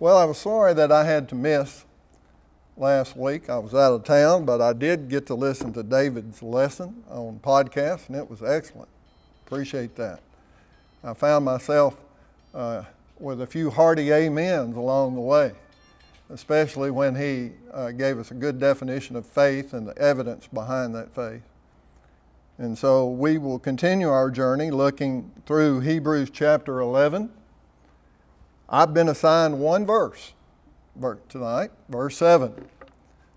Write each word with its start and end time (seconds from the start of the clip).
Well, 0.00 0.16
I 0.16 0.24
was 0.24 0.38
sorry 0.38 0.72
that 0.72 0.90
I 0.90 1.04
had 1.04 1.28
to 1.28 1.34
miss 1.34 1.84
last 2.78 3.14
week. 3.18 3.50
I 3.50 3.58
was 3.58 3.74
out 3.74 3.92
of 3.92 4.02
town, 4.02 4.46
but 4.46 4.62
I 4.62 4.72
did 4.72 5.10
get 5.10 5.26
to 5.26 5.34
listen 5.34 5.74
to 5.74 5.82
David's 5.82 6.42
lesson 6.42 7.04
on 7.10 7.38
podcast, 7.40 8.08
and 8.08 8.16
it 8.16 8.30
was 8.30 8.42
excellent. 8.42 8.88
Appreciate 9.44 9.96
that. 9.96 10.20
I 11.04 11.12
found 11.12 11.44
myself 11.44 12.00
uh, 12.54 12.84
with 13.18 13.42
a 13.42 13.46
few 13.46 13.68
hearty 13.68 14.10
amens 14.10 14.74
along 14.74 15.16
the 15.16 15.20
way, 15.20 15.52
especially 16.30 16.90
when 16.90 17.14
he 17.14 17.50
uh, 17.70 17.90
gave 17.90 18.18
us 18.18 18.30
a 18.30 18.34
good 18.34 18.58
definition 18.58 19.16
of 19.16 19.26
faith 19.26 19.74
and 19.74 19.86
the 19.86 19.98
evidence 19.98 20.46
behind 20.46 20.94
that 20.94 21.14
faith. 21.14 21.42
And 22.56 22.78
so 22.78 23.06
we 23.06 23.36
will 23.36 23.58
continue 23.58 24.08
our 24.08 24.30
journey 24.30 24.70
looking 24.70 25.30
through 25.44 25.80
Hebrews 25.80 26.30
chapter 26.30 26.80
11. 26.80 27.30
I've 28.72 28.94
been 28.94 29.08
assigned 29.08 29.58
one 29.58 29.84
verse 29.84 30.32
tonight, 31.28 31.72
verse 31.88 32.16
7. 32.16 32.54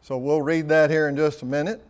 So 0.02 0.18
we'll 0.18 0.44
read 0.44 0.70
that 0.70 0.92
here 0.92 1.08
in 1.08 1.16
just 1.16 1.42
a 1.42 1.46
minute, 1.46 1.84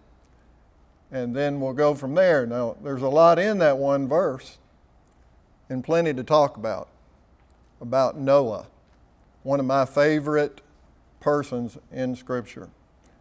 and 1.12 1.36
then 1.36 1.60
we'll 1.60 1.74
go 1.74 1.94
from 1.94 2.16
there. 2.16 2.46
Now, 2.46 2.78
there's 2.82 3.02
a 3.02 3.10
lot 3.10 3.40
in 3.40 3.58
that 3.58 3.78
one 3.78 4.08
verse, 4.08 4.60
and 5.68 5.84
plenty 5.84 6.14
to 6.14 6.24
talk 6.24 6.56
about 6.56 6.88
about 7.82 8.18
Noah, 8.18 8.68
one 9.42 9.60
of 9.60 9.66
my 9.66 9.84
favorite 9.84 10.62
persons 11.20 11.78
in 11.92 12.16
Scripture, 12.16 12.70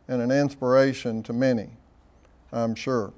and 0.06 0.22
an 0.22 0.30
inspiration 0.30 1.24
to 1.24 1.32
many, 1.32 1.70
I'm 2.52 2.76
sure. 2.76 3.12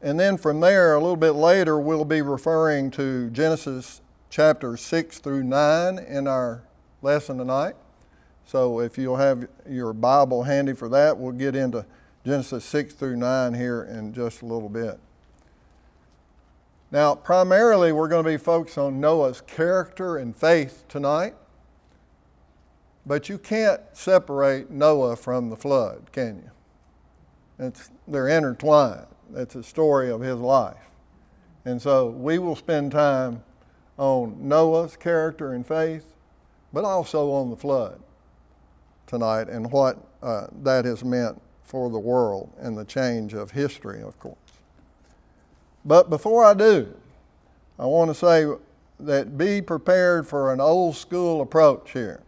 And 0.00 0.18
then 0.18 0.38
from 0.38 0.60
there, 0.60 0.94
a 0.94 1.00
little 1.00 1.16
bit 1.16 1.32
later, 1.32 1.78
we'll 1.78 2.06
be 2.06 2.22
referring 2.22 2.90
to 2.92 3.28
Genesis 3.30 4.00
chapters 4.30 4.80
6 4.82 5.18
through 5.18 5.44
9 5.44 5.98
in 5.98 6.26
our 6.26 6.62
lesson 7.02 7.38
tonight. 7.38 7.76
So 8.44 8.80
if 8.80 8.96
you'll 8.96 9.16
have 9.16 9.48
your 9.68 9.92
Bible 9.92 10.44
handy 10.44 10.72
for 10.72 10.88
that, 10.88 11.18
we'll 11.18 11.32
get 11.32 11.56
into 11.56 11.84
Genesis 12.24 12.64
6 12.64 12.94
through 12.94 13.16
9 13.16 13.54
here 13.54 13.82
in 13.82 14.12
just 14.12 14.42
a 14.42 14.46
little 14.46 14.68
bit. 14.68 14.98
Now, 16.90 17.14
primarily, 17.14 17.90
we're 17.92 18.08
going 18.08 18.24
to 18.24 18.30
be 18.30 18.36
focused 18.36 18.78
on 18.78 19.00
Noah's 19.00 19.40
character 19.40 20.16
and 20.16 20.34
faith 20.34 20.84
tonight. 20.88 21.34
But 23.04 23.28
you 23.28 23.38
can't 23.38 23.80
separate 23.92 24.70
Noah 24.70 25.16
from 25.16 25.48
the 25.48 25.56
flood, 25.56 26.10
can 26.12 26.38
you? 26.38 27.66
It's, 27.66 27.90
they're 28.06 28.28
intertwined. 28.28 29.06
It's 29.34 29.54
a 29.54 29.62
story 29.62 30.10
of 30.10 30.20
his 30.20 30.36
life. 30.36 30.90
And 31.64 31.80
so 31.80 32.08
we 32.08 32.38
will 32.38 32.56
spend 32.56 32.92
time 32.92 33.42
on 33.98 34.48
Noah's 34.48 34.96
character 34.96 35.52
and 35.52 35.66
faith, 35.66 36.12
but 36.72 36.84
also 36.84 37.32
on 37.32 37.50
the 37.50 37.56
flood 37.56 38.00
tonight 39.06 39.48
and 39.48 39.70
what 39.70 39.98
uh, 40.22 40.46
that 40.62 40.84
has 40.84 41.04
meant 41.04 41.40
for 41.62 41.90
the 41.90 41.98
world 41.98 42.50
and 42.58 42.76
the 42.76 42.84
change 42.84 43.34
of 43.34 43.52
history, 43.52 44.02
of 44.02 44.18
course. 44.18 44.36
But 45.84 46.10
before 46.10 46.44
I 46.44 46.54
do, 46.54 46.94
I 47.78 47.86
want 47.86 48.10
to 48.10 48.14
say 48.14 48.46
that 49.00 49.36
be 49.36 49.60
prepared 49.60 50.26
for 50.26 50.52
an 50.52 50.60
old 50.60 50.96
school 50.96 51.40
approach 51.40 51.92
here. 51.92 52.22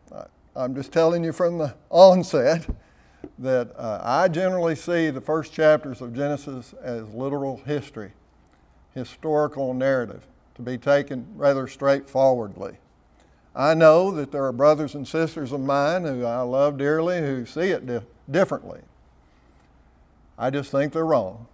I'm 0.55 0.75
just 0.75 0.93
telling 0.93 1.23
you 1.23 1.33
from 1.33 1.59
the 1.59 1.75
onset 1.91 2.67
that 3.39 3.71
uh, 3.77 4.01
I 4.03 4.27
generally 4.29 4.75
see 4.75 5.11
the 5.11 5.21
first 5.21 5.53
chapters 5.53 6.01
of 6.01 6.15
Genesis 6.15 6.75
as 6.83 7.09
literal 7.15 7.59
history, 7.59 8.13
historical 8.95 9.73
narrative, 9.73 10.27
to 10.59 10.63
be 10.63 10.77
taken 10.77 11.27
rather 11.35 11.67
straightforwardly. 11.67 12.77
I 13.57 13.75
know 13.75 14.11
that 14.13 14.31
there 14.31 14.45
are 14.45 14.53
brothers 14.53 14.95
and 14.95 15.09
sisters 15.09 15.53
of 15.53 15.61
mine 15.61 16.05
who 16.05 16.25
I 16.25 16.43
love 16.43 16.77
dearly 16.77 17.21
who 17.21 17.47
see 17.47 17.71
it 17.71 17.87
di- 17.87 18.03
differently. 18.31 18.81
I 20.37 20.51
just 20.51 20.71
think 20.71 20.93
they're 20.93 21.07
wrong. 21.07 21.47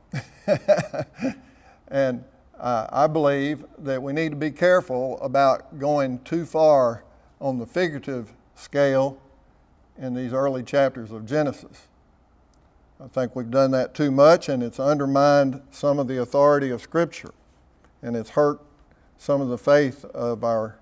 And 1.89 2.25
uh, 2.59 2.89
I 2.91 3.07
believe 3.07 3.65
that 3.79 4.03
we 4.03 4.13
need 4.13 4.31
to 4.31 4.37
be 4.37 4.51
careful 4.51 5.21
about 5.21 5.79
going 5.79 6.19
too 6.21 6.45
far 6.45 7.05
on 7.41 7.59
the 7.59 7.67
figurative 7.67 8.33
scale 8.57 9.19
in 9.97 10.15
these 10.15 10.33
early 10.33 10.65
chapters 10.65 11.13
of 11.13 11.25
Genesis. 11.25 11.87
I 13.01 13.07
think 13.07 13.37
we've 13.37 13.51
done 13.51 13.71
that 13.73 13.95
too 13.95 14.11
much, 14.11 14.49
and 14.49 14.63
it's 14.63 14.81
undermined 14.81 15.63
some 15.71 16.01
of 16.01 16.09
the 16.09 16.21
authority 16.21 16.71
of 16.71 16.81
Scripture, 16.81 17.35
and 18.03 18.17
it's 18.17 18.31
hurt 18.31 18.61
some 19.25 19.41
of 19.41 19.49
the 19.49 19.57
faith 19.57 20.05
of 20.05 20.45
our 20.45 20.77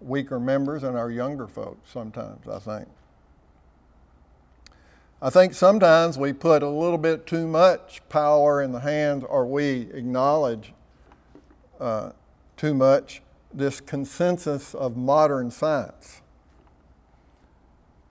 weaker 0.00 0.40
members 0.40 0.82
and 0.82 0.96
our 0.96 1.10
younger 1.10 1.46
folks 1.46 1.90
sometimes, 1.90 2.48
I 2.48 2.58
think. 2.58 2.88
I 5.20 5.28
think 5.28 5.52
sometimes 5.52 6.16
we 6.16 6.32
put 6.32 6.62
a 6.62 6.70
little 6.70 6.96
bit 6.96 7.26
too 7.26 7.46
much 7.46 8.00
power 8.08 8.62
in 8.62 8.72
the 8.72 8.80
hands, 8.80 9.24
or 9.28 9.44
we 9.44 9.90
acknowledge 9.92 10.72
uh, 11.78 12.12
too 12.56 12.72
much 12.72 13.20
this 13.52 13.82
consensus 13.82 14.74
of 14.74 14.96
modern 14.96 15.50
science 15.50 16.22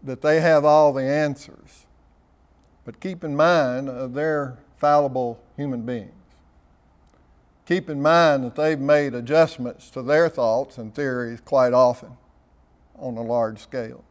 that 0.03 0.21
they 0.21 0.41
have 0.41 0.63
all 0.63 0.93
the 0.93 1.03
answers. 1.03 1.87
But 2.83 2.99
keep 2.99 3.23
in 3.23 3.35
mind, 3.35 3.89
uh, 3.89 4.05
they're 4.05 4.59
fallible 4.77 5.41
human 5.57 5.81
beings. 5.81 6.14
Keep 7.65 7.89
in 7.89 8.01
mind 8.01 8.43
that 8.43 8.55
they've 8.55 8.79
made 8.79 9.15
adjustments 9.15 9.89
to 9.91 10.03
their 10.03 10.29
thoughts 10.29 10.77
and 10.77 10.93
theories 10.93 11.41
quite 11.41 11.73
often 11.73 12.11
on 12.95 13.17
a 13.17 13.23
large 13.23 13.59
scale. 13.59 14.03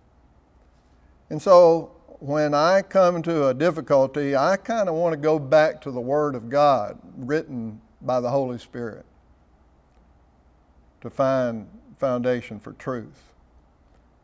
And 1.31 1.41
so 1.41 1.93
when 2.19 2.53
I 2.55 2.83
come 2.83 3.23
to 3.23 3.49
a 3.49 3.55
difficulty, 3.55 4.35
I 4.35 4.57
kind 4.57 4.89
of 4.89 4.95
want 4.95 5.13
to 5.13 5.17
go 5.17 5.39
back 5.39 5.81
to 5.83 5.91
the 5.91 6.01
Word 6.01 6.35
of 6.35 6.49
God 6.49 6.99
written 7.17 7.81
by 8.01 8.21
the 8.21 8.31
Holy 8.31 8.59
Spirit 8.59 9.07
to 11.01 11.11
find 11.11 11.69
foundation 11.99 12.59
for 12.59 12.73
truth. 12.73 13.23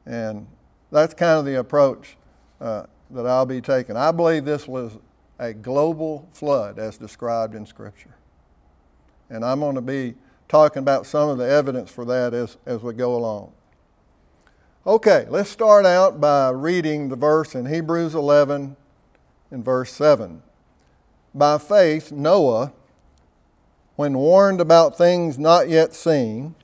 And 0.07 0.47
that's 0.91 1.15
kind 1.15 1.39
of 1.39 1.45
the 1.45 1.59
approach 1.59 2.17
uh, 2.61 2.85
that 3.11 3.27
I'll 3.27 3.47
be 3.47 3.61
taking. 3.61 3.97
I 3.97 4.13
believe 4.13 4.45
this 4.45 4.67
was 4.67 4.99
a 5.39 5.53
global 5.53 6.29
flood 6.33 6.79
as 6.79 6.97
described 6.97 7.55
in 7.55 7.65
Scripture. 7.65 8.15
And 9.31 9.45
I'm 9.45 9.61
going 9.61 9.77
to 9.77 9.81
be 9.81 10.15
talking 10.49 10.81
about 10.81 11.07
some 11.07 11.29
of 11.29 11.39
the 11.39 11.49
evidence 11.49 11.91
for 11.91 12.05
that 12.05 12.35
as, 12.35 12.57
as 12.67 12.83
we 12.83 12.93
go 12.93 13.15
along. 13.15 13.53
Okay, 14.87 15.27
let's 15.29 15.49
start 15.49 15.87
out 15.87 16.21
by 16.21 16.51
reading 16.51 17.09
the 17.09 17.17
verse 17.17 17.55
in 17.55 17.67
Hebrews 17.67 18.15
11 18.15 18.77
in 19.53 19.63
verse 19.63 19.93
7. 19.93 20.43
By 21.33 21.59
faith, 21.59 22.11
Noah, 22.11 22.73
when 23.95 24.19
warned 24.19 24.61
about 24.61 24.99
things 24.99 25.39
not 25.39 25.69
yet 25.69 25.95
seen, 25.95 26.57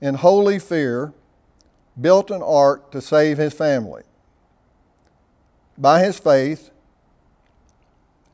in 0.00 0.14
holy 0.14 0.58
fear, 0.58 1.12
built 2.00 2.30
an 2.30 2.42
ark 2.42 2.90
to 2.92 3.00
save 3.00 3.36
his 3.36 3.52
family. 3.52 4.02
By 5.76 6.02
his 6.02 6.18
faith, 6.18 6.70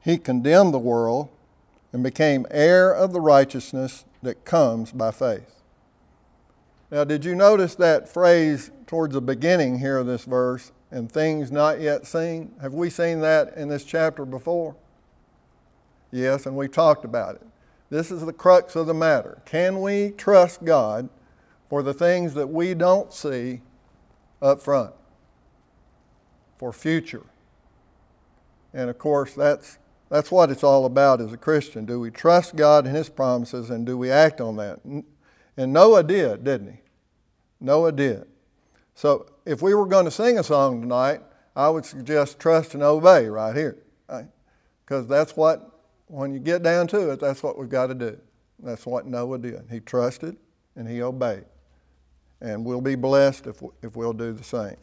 he 0.00 0.18
condemned 0.18 0.74
the 0.74 0.78
world 0.78 1.30
and 1.92 2.02
became 2.02 2.46
heir 2.50 2.92
of 2.92 3.12
the 3.12 3.20
righteousness 3.20 4.04
that 4.22 4.44
comes 4.44 4.92
by 4.92 5.10
faith. 5.10 5.62
Now, 6.90 7.04
did 7.04 7.24
you 7.24 7.34
notice 7.34 7.74
that 7.76 8.08
phrase 8.08 8.70
towards 8.86 9.14
the 9.14 9.20
beginning 9.20 9.78
here 9.78 9.98
of 9.98 10.06
this 10.06 10.24
verse, 10.24 10.72
and 10.90 11.10
things 11.10 11.52
not 11.52 11.80
yet 11.80 12.06
seen? 12.06 12.52
Have 12.60 12.74
we 12.74 12.90
seen 12.90 13.20
that 13.20 13.56
in 13.56 13.68
this 13.68 13.84
chapter 13.84 14.24
before? 14.24 14.74
Yes, 16.10 16.46
and 16.46 16.56
we 16.56 16.66
talked 16.66 17.04
about 17.04 17.36
it. 17.36 17.46
This 17.90 18.10
is 18.10 18.26
the 18.26 18.32
crux 18.32 18.74
of 18.74 18.86
the 18.86 18.94
matter. 18.94 19.40
Can 19.44 19.80
we 19.80 20.10
trust 20.10 20.64
God 20.64 21.08
for 21.68 21.82
the 21.82 21.94
things 21.94 22.34
that 22.34 22.48
we 22.48 22.74
don't 22.74 23.12
see 23.12 23.60
up 24.42 24.60
front, 24.60 24.92
for 26.58 26.72
future? 26.72 27.26
And 28.72 28.90
of 28.90 28.98
course, 28.98 29.34
that's, 29.34 29.78
that's 30.10 30.30
what 30.30 30.50
it's 30.50 30.64
all 30.64 30.84
about 30.84 31.20
as 31.20 31.32
a 31.32 31.36
Christian. 31.36 31.86
Do 31.86 32.00
we 32.00 32.10
trust 32.10 32.56
God 32.56 32.84
and 32.86 32.94
His 32.94 33.08
promises, 33.08 33.70
and 33.70 33.86
do 33.86 33.96
we 33.96 34.10
act 34.10 34.40
on 34.40 34.56
that? 34.56 34.80
And 34.84 35.72
Noah 35.72 36.02
did, 36.02 36.44
didn't 36.44 36.72
he? 36.72 36.80
Noah 37.60 37.92
did. 37.92 38.24
So 38.94 39.26
if 39.46 39.62
we 39.62 39.74
were 39.74 39.86
going 39.86 40.04
to 40.04 40.10
sing 40.10 40.38
a 40.38 40.42
song 40.42 40.80
tonight, 40.82 41.20
I 41.54 41.68
would 41.68 41.84
suggest 41.84 42.38
trust 42.38 42.74
and 42.74 42.82
obey 42.82 43.26
right 43.26 43.54
here. 43.54 43.78
Because 44.06 45.02
right? 45.02 45.08
that's 45.08 45.36
what, 45.36 45.80
when 46.06 46.32
you 46.32 46.40
get 46.40 46.62
down 46.62 46.86
to 46.88 47.10
it, 47.10 47.20
that's 47.20 47.42
what 47.42 47.58
we've 47.58 47.68
got 47.68 47.86
to 47.86 47.94
do. 47.94 48.18
That's 48.62 48.86
what 48.86 49.06
Noah 49.06 49.38
did. 49.38 49.62
He 49.70 49.80
trusted 49.80 50.36
and 50.76 50.88
he 50.88 51.02
obeyed. 51.02 51.44
And 52.40 52.64
we'll 52.64 52.80
be 52.80 52.94
blessed 52.94 53.46
if, 53.46 53.62
if 53.82 53.96
we'll 53.96 54.12
do 54.12 54.32
the 54.32 54.44
same. 54.44 54.76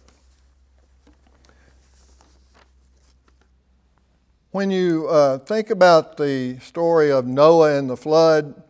When 4.58 4.72
you 4.72 5.08
uh, 5.08 5.38
think 5.38 5.70
about 5.70 6.18
the 6.18 6.58
story 6.58 7.12
of 7.12 7.28
Noah 7.28 7.78
and 7.78 7.88
the 7.88 7.96
flood, 7.96 8.64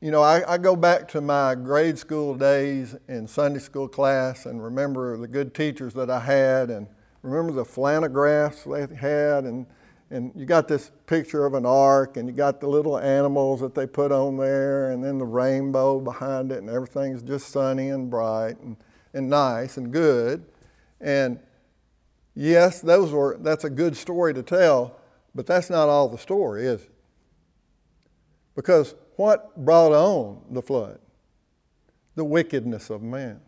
you 0.00 0.10
know, 0.10 0.22
I, 0.22 0.54
I, 0.54 0.56
go 0.56 0.74
back 0.74 1.06
to 1.08 1.20
my 1.20 1.54
grade 1.54 1.98
school 1.98 2.34
days 2.34 2.96
in 3.08 3.28
Sunday 3.28 3.58
school 3.58 3.88
class 3.88 4.46
and 4.46 4.64
remember 4.64 5.18
the 5.18 5.28
good 5.28 5.52
teachers 5.52 5.92
that 5.92 6.08
I 6.08 6.20
had 6.20 6.70
and 6.70 6.86
remember 7.20 7.52
the 7.52 7.66
flannelgraphs 7.66 8.64
they 8.64 8.96
had 8.96 9.44
and 9.44 9.66
and 10.10 10.32
you 10.34 10.46
got 10.46 10.66
this 10.66 10.92
picture 11.04 11.44
of 11.44 11.52
an 11.52 11.66
ark 11.66 12.16
and 12.16 12.26
you 12.26 12.32
got 12.32 12.58
the 12.58 12.68
little 12.68 12.96
animals 12.96 13.60
that 13.60 13.74
they 13.74 13.86
put 13.86 14.12
on 14.12 14.38
there 14.38 14.92
and 14.92 15.04
then 15.04 15.18
the 15.18 15.26
rainbow 15.26 16.00
behind 16.00 16.52
it 16.52 16.62
and 16.62 16.70
everything's 16.70 17.22
just 17.22 17.50
sunny 17.50 17.90
and 17.90 18.08
bright 18.08 18.58
and, 18.62 18.78
and 19.12 19.28
nice 19.28 19.76
and 19.76 19.92
good. 19.92 20.42
And 21.02 21.38
yes 22.34 22.80
those 22.80 23.12
were 23.12 23.36
that's 23.40 23.64
a 23.64 23.70
good 23.70 23.96
story 23.96 24.32
to 24.32 24.42
tell 24.42 24.98
but 25.34 25.46
that's 25.46 25.70
not 25.70 25.88
all 25.88 26.08
the 26.08 26.18
story 26.18 26.66
is 26.66 26.82
it? 26.82 26.90
Because 28.54 28.94
what 29.16 29.56
brought 29.56 29.92
on 29.92 30.42
the 30.50 30.62
flood? 30.62 30.98
The 32.14 32.24
wickedness 32.24 32.90
of 32.90 33.02
man. 33.02 33.40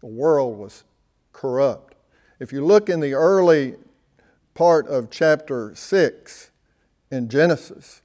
The 0.00 0.06
world 0.06 0.58
was 0.58 0.84
corrupt. 1.32 1.94
If 2.40 2.52
you 2.52 2.64
look 2.64 2.88
in 2.88 3.00
the 3.00 3.14
early 3.14 3.76
part 4.54 4.88
of 4.88 5.10
chapter 5.10 5.72
6 5.74 6.50
in 7.10 7.28
Genesis, 7.28 8.02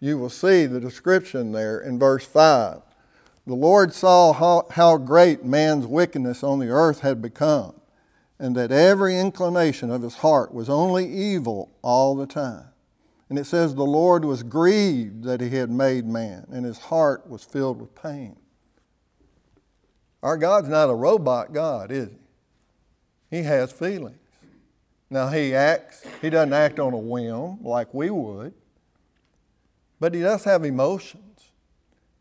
you 0.00 0.18
will 0.18 0.30
see 0.30 0.66
the 0.66 0.80
description 0.80 1.52
there 1.52 1.80
in 1.80 1.98
verse 1.98 2.26
5. 2.26 2.82
The 3.46 3.54
Lord 3.54 3.92
saw 3.92 4.32
how, 4.32 4.66
how 4.70 4.96
great 4.98 5.44
man's 5.44 5.86
wickedness 5.86 6.42
on 6.42 6.58
the 6.58 6.68
earth 6.68 7.00
had 7.00 7.22
become, 7.22 7.74
and 8.38 8.56
that 8.56 8.72
every 8.72 9.18
inclination 9.18 9.90
of 9.90 10.02
his 10.02 10.16
heart 10.16 10.52
was 10.52 10.68
only 10.68 11.06
evil 11.06 11.72
all 11.82 12.14
the 12.16 12.26
time. 12.26 12.66
And 13.28 13.38
it 13.38 13.46
says, 13.46 13.74
The 13.74 13.84
Lord 13.84 14.24
was 14.24 14.42
grieved 14.42 15.24
that 15.24 15.40
he 15.40 15.50
had 15.50 15.70
made 15.70 16.06
man, 16.06 16.46
and 16.50 16.64
his 16.64 16.78
heart 16.78 17.28
was 17.28 17.44
filled 17.44 17.80
with 17.80 17.94
pain. 17.94 18.36
Our 20.22 20.36
God's 20.36 20.68
not 20.68 20.90
a 20.90 20.94
robot 20.94 21.52
God, 21.52 21.90
is 21.90 22.08
he? 22.08 23.38
He 23.38 23.42
has 23.42 23.72
feelings. 23.72 24.18
Now, 25.10 25.28
he 25.28 25.54
acts, 25.54 26.04
he 26.20 26.30
doesn't 26.30 26.52
act 26.52 26.80
on 26.80 26.92
a 26.92 26.98
whim 26.98 27.62
like 27.62 27.92
we 27.92 28.10
would, 28.10 28.54
but 30.00 30.14
he 30.14 30.20
does 30.20 30.44
have 30.44 30.64
emotions. 30.64 31.50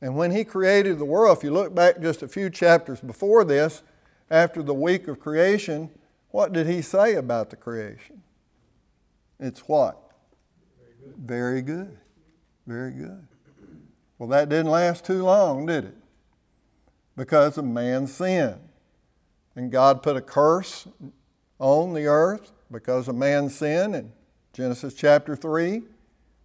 And 0.02 0.16
when 0.16 0.32
he 0.32 0.44
created 0.44 1.00
the 1.00 1.06
world, 1.06 1.38
if 1.38 1.44
you 1.44 1.52
look 1.52 1.74
back 1.74 2.02
just 2.02 2.24
a 2.24 2.28
few 2.28 2.50
chapters 2.50 3.00
before 3.00 3.46
this, 3.46 3.84
after 4.30 4.62
the 4.62 4.74
week 4.74 5.08
of 5.08 5.20
creation, 5.20 5.90
what 6.34 6.52
did 6.52 6.66
he 6.66 6.82
say 6.82 7.14
about 7.14 7.52
the 7.52 7.56
creation? 7.56 8.24
It's 9.40 9.60
what? 9.68 10.02
Very 11.16 11.62
good. 11.62 11.96
Very 12.66 12.90
good. 12.90 13.28
Well, 14.18 14.28
that 14.30 14.50
didn't 14.50 14.72
last 14.72 15.06
too 15.06 15.24
long, 15.24 15.68
did 15.68 15.86
it? 15.86 15.96
Because 17.16 17.60
of 17.60 17.66
man's 17.66 18.16
sin. 18.16 18.56
And 19.56 19.72
God 19.72 20.02
put 20.02 20.18
a 20.18 20.22
curse 20.22 20.88
on 21.60 21.94
the 21.94 22.08
earth 22.08 22.52
because 22.72 23.08
of 23.08 23.14
man's 23.14 23.56
sin 23.56 23.94
in 23.94 24.12
Genesis 24.54 24.96
chapter 24.96 25.36
3. 25.36 25.84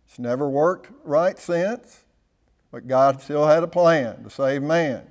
It's 0.06 0.18
never 0.18 0.50
worked 0.50 0.92
right 1.02 1.38
since, 1.38 2.04
but 2.70 2.86
God 2.86 3.22
still 3.22 3.46
had 3.46 3.62
a 3.62 3.66
plan 3.66 4.22
to 4.24 4.28
save 4.28 4.62
man. 4.62 5.06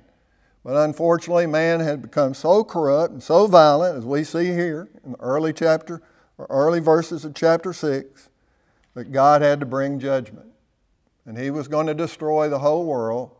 But 0.64 0.76
unfortunately, 0.76 1.46
man 1.46 1.80
had 1.80 2.02
become 2.02 2.34
so 2.34 2.64
corrupt 2.64 3.12
and 3.12 3.22
so 3.22 3.46
violent, 3.46 3.96
as 3.96 4.04
we 4.04 4.24
see 4.24 4.46
here 4.46 4.88
in 5.04 5.12
the 5.12 5.20
early 5.20 5.52
chapter 5.52 6.02
or 6.36 6.46
early 6.50 6.80
verses 6.80 7.24
of 7.24 7.34
chapter 7.34 7.72
6, 7.72 8.28
that 8.94 9.12
God 9.12 9.42
had 9.42 9.60
to 9.60 9.66
bring 9.66 9.98
judgment. 9.98 10.46
And 11.24 11.38
he 11.38 11.50
was 11.50 11.68
going 11.68 11.86
to 11.86 11.94
destroy 11.94 12.48
the 12.48 12.58
whole 12.58 12.84
world. 12.84 13.30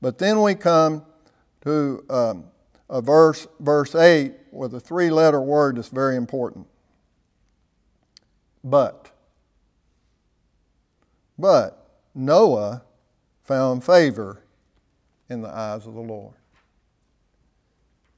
But 0.00 0.18
then 0.18 0.42
we 0.42 0.54
come 0.54 1.04
to 1.62 2.04
um, 2.10 2.44
a 2.88 3.00
verse, 3.00 3.46
verse 3.60 3.94
8, 3.94 4.32
with 4.50 4.74
a 4.74 4.80
three 4.80 5.10
letter 5.10 5.40
word 5.40 5.76
that's 5.76 5.88
very 5.88 6.16
important. 6.16 6.66
But, 8.62 9.10
but 11.38 11.88
Noah 12.14 12.82
found 13.44 13.84
favor 13.84 14.42
in 15.28 15.40
the 15.40 15.48
eyes 15.48 15.86
of 15.86 15.94
the 15.94 16.00
Lord. 16.00 16.34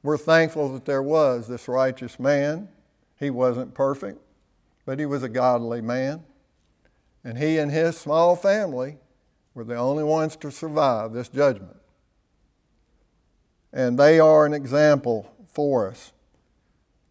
We're 0.02 0.18
thankful 0.18 0.72
that 0.72 0.84
there 0.84 1.02
was 1.02 1.46
this 1.46 1.68
righteous 1.68 2.18
man. 2.18 2.68
He 3.18 3.30
wasn't 3.30 3.74
perfect, 3.74 4.18
but 4.84 4.98
he 4.98 5.06
was 5.06 5.22
a 5.22 5.28
godly 5.28 5.80
man. 5.80 6.24
And 7.24 7.38
he 7.38 7.58
and 7.58 7.70
his 7.70 7.96
small 7.96 8.34
family 8.34 8.98
were 9.54 9.64
the 9.64 9.76
only 9.76 10.02
ones 10.02 10.34
to 10.36 10.50
survive 10.50 11.12
this 11.12 11.28
judgment. 11.28 11.76
And 13.72 13.98
they 13.98 14.18
are 14.18 14.44
an 14.44 14.52
example 14.52 15.32
for 15.46 15.88
us 15.88 16.12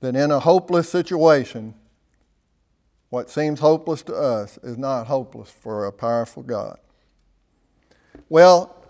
that 0.01 0.15
in 0.15 0.31
a 0.31 0.39
hopeless 0.39 0.89
situation, 0.89 1.75
what 3.09 3.29
seems 3.29 3.59
hopeless 3.59 4.01
to 4.03 4.15
us 4.15 4.57
is 4.63 4.77
not 4.77 5.07
hopeless 5.07 5.49
for 5.49 5.85
a 5.85 5.91
powerful 5.91 6.43
God. 6.43 6.77
Well, 8.29 8.80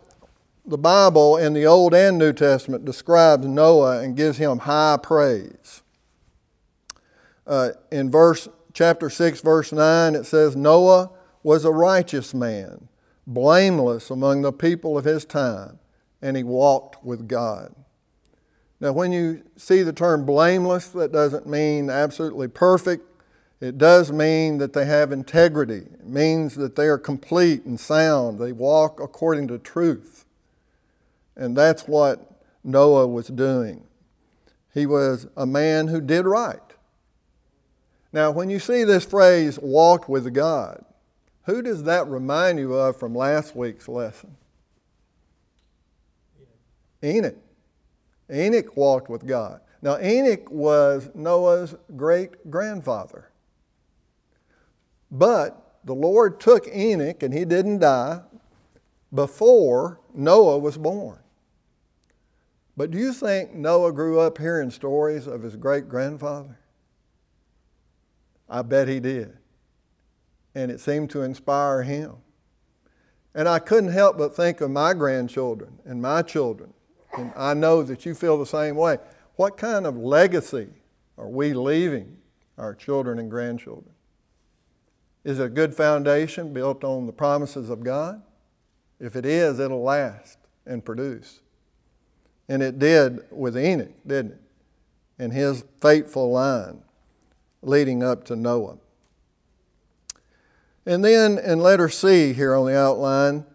the 0.66 0.78
Bible 0.78 1.38
in 1.38 1.54
the 1.54 1.66
Old 1.66 1.94
and 1.94 2.18
New 2.18 2.34
Testament 2.34 2.86
describes 2.86 3.46
Noah 3.46 4.02
and 4.02 4.16
gives 4.16 4.38
him 4.38 4.60
high 4.60 4.98
praise. 5.02 5.82
Uh, 7.48 7.72
in 7.92 8.12
verse 8.12 8.48
chapter 8.74 9.10
6 9.10 9.42
verse 9.42 9.72
9 9.72 10.16
it 10.16 10.26
says 10.26 10.56
Noah 10.56 11.10
was 11.44 11.66
a 11.66 11.72
righteous 11.72 12.34
man, 12.34 12.88
blameless 13.26 14.10
among 14.10 14.44
the 14.44 14.54
people 14.54 14.98
of 14.98 15.06
his 15.06 15.26
time, 15.26 15.80
and 16.22 16.38
he 16.38 16.44
walked 16.44 17.04
with 17.04 17.28
God. 17.28 17.76
Now 18.80 18.92
when 18.92 19.12
you 19.12 19.44
see 19.58 19.82
the 19.82 19.94
term 19.94 20.26
blameless 20.26 20.90
that 20.90 21.12
doesn't 21.12 21.48
mean 21.48 21.90
absolutely 21.90 22.48
perfect 22.48 23.08
it 23.62 23.78
does 23.78 24.12
mean 24.12 24.58
that 24.58 24.74
they 24.74 24.86
have 24.86 25.12
integrity. 25.12 25.86
It 25.94 26.08
means 26.08 26.56
that 26.56 26.76
they 26.76 26.88
are 26.88 26.98
complete 26.98 27.64
and 27.64 27.80
sound. 27.80 28.40
They 28.40 28.52
walk 28.52 29.00
according 29.00 29.48
to 29.50 29.60
truth. 29.60 30.26
And 31.36 31.56
that's 31.56 31.84
what 31.84 32.42
Noah 32.64 33.08
was 33.08 33.28
doing. 33.28 33.86
He 34.74 34.86
was 34.86 35.28
a 35.36 35.46
man 35.46 35.88
who 35.88 36.02
did 36.02 36.26
right. 36.26 36.60
Now, 38.14 38.32
when 38.32 38.50
you 38.50 38.60
see 38.60 38.84
this 38.84 39.06
phrase, 39.06 39.58
walked 39.62 40.10
with 40.10 40.34
God, 40.34 40.84
who 41.46 41.62
does 41.62 41.84
that 41.84 42.08
remind 42.08 42.60
you 42.60 42.74
of 42.74 42.98
from 42.98 43.16
last 43.16 43.56
week's 43.56 43.88
lesson? 43.88 44.36
Enoch. 47.04 47.38
Enoch 48.32 48.78
walked 48.78 49.10
with 49.10 49.26
God. 49.26 49.62
Now, 49.82 50.00
Enoch 50.00 50.50
was 50.52 51.10
Noah's 51.16 51.76
great 51.96 52.52
grandfather. 52.52 53.30
But 55.10 55.80
the 55.84 55.96
Lord 55.96 56.40
took 56.40 56.68
Enoch, 56.68 57.24
and 57.24 57.34
he 57.34 57.44
didn't 57.44 57.80
die 57.80 58.22
before 59.14 60.00
Noah 60.14 60.60
was 60.60 60.78
born. 60.78 61.21
But 62.78 62.92
do 62.92 62.98
you 62.98 63.14
think 63.14 63.54
Noah 63.54 63.92
grew 63.92 64.20
up 64.20 64.38
hearing 64.38 64.72
stories 64.72 65.28
of 65.28 65.44
his 65.44 65.56
great 65.56 65.90
grandfather? 65.90 66.58
I 68.50 68.62
bet 68.62 68.88
he 68.88 69.00
did. 69.00 69.38
And 70.56 70.72
it 70.72 70.80
seemed 70.80 71.10
to 71.12 71.22
inspire 71.22 71.84
him. 71.84 72.16
And 73.34 73.48
I 73.48 73.60
couldn't 73.60 73.92
help 73.92 74.18
but 74.18 74.36
think 74.36 74.60
of 74.60 74.72
my 74.72 74.94
grandchildren 74.94 75.80
and 75.86 76.02
my 76.02 76.22
children. 76.22 76.74
And 77.18 77.32
I 77.36 77.54
know 77.54 77.84
that 77.84 78.06
you 78.06 78.14
feel 78.14 78.38
the 78.38 78.46
same 78.46 78.76
way. 78.76 78.98
What 79.36 79.58
kind 79.58 79.86
of 79.86 79.98
legacy 79.98 80.68
are 81.18 81.30
we 81.30 81.54
leaving 81.54 82.18
our 82.58 82.76
children 82.76 83.20
and 83.20 83.30
grandchildren? 83.30 83.94
Is 85.24 85.40
it 85.40 85.46
a 85.46 85.50
good 85.50 85.76
foundation 85.76 86.52
built 86.52 86.84
on 86.84 87.06
the 87.06 87.14
promises 87.14 87.70
of 87.70 87.84
God? 87.84 88.22
If 89.00 89.16
it 89.16 89.26
is, 89.26 89.60
it'll 89.60 89.84
last 89.84 90.38
and 90.66 90.84
produce. 90.84 91.42
And 92.52 92.62
it 92.62 92.80
did 92.80 93.22
with 93.32 93.58
Enoch, 93.58 93.94
didn't 94.06 94.34
it? 94.34 94.42
And 95.18 95.32
his 95.32 95.64
fateful 95.80 96.32
line 96.32 96.82
leading 97.62 98.04
up 98.04 98.26
to 98.26 98.36
Noah. 98.36 98.76
And 100.86 101.02
then 101.02 101.38
in 101.38 101.62
letter 101.62 101.88
C 101.88 102.34
here 102.34 102.54
on 102.54 102.66
the 102.66 102.78
outline, 102.78 103.46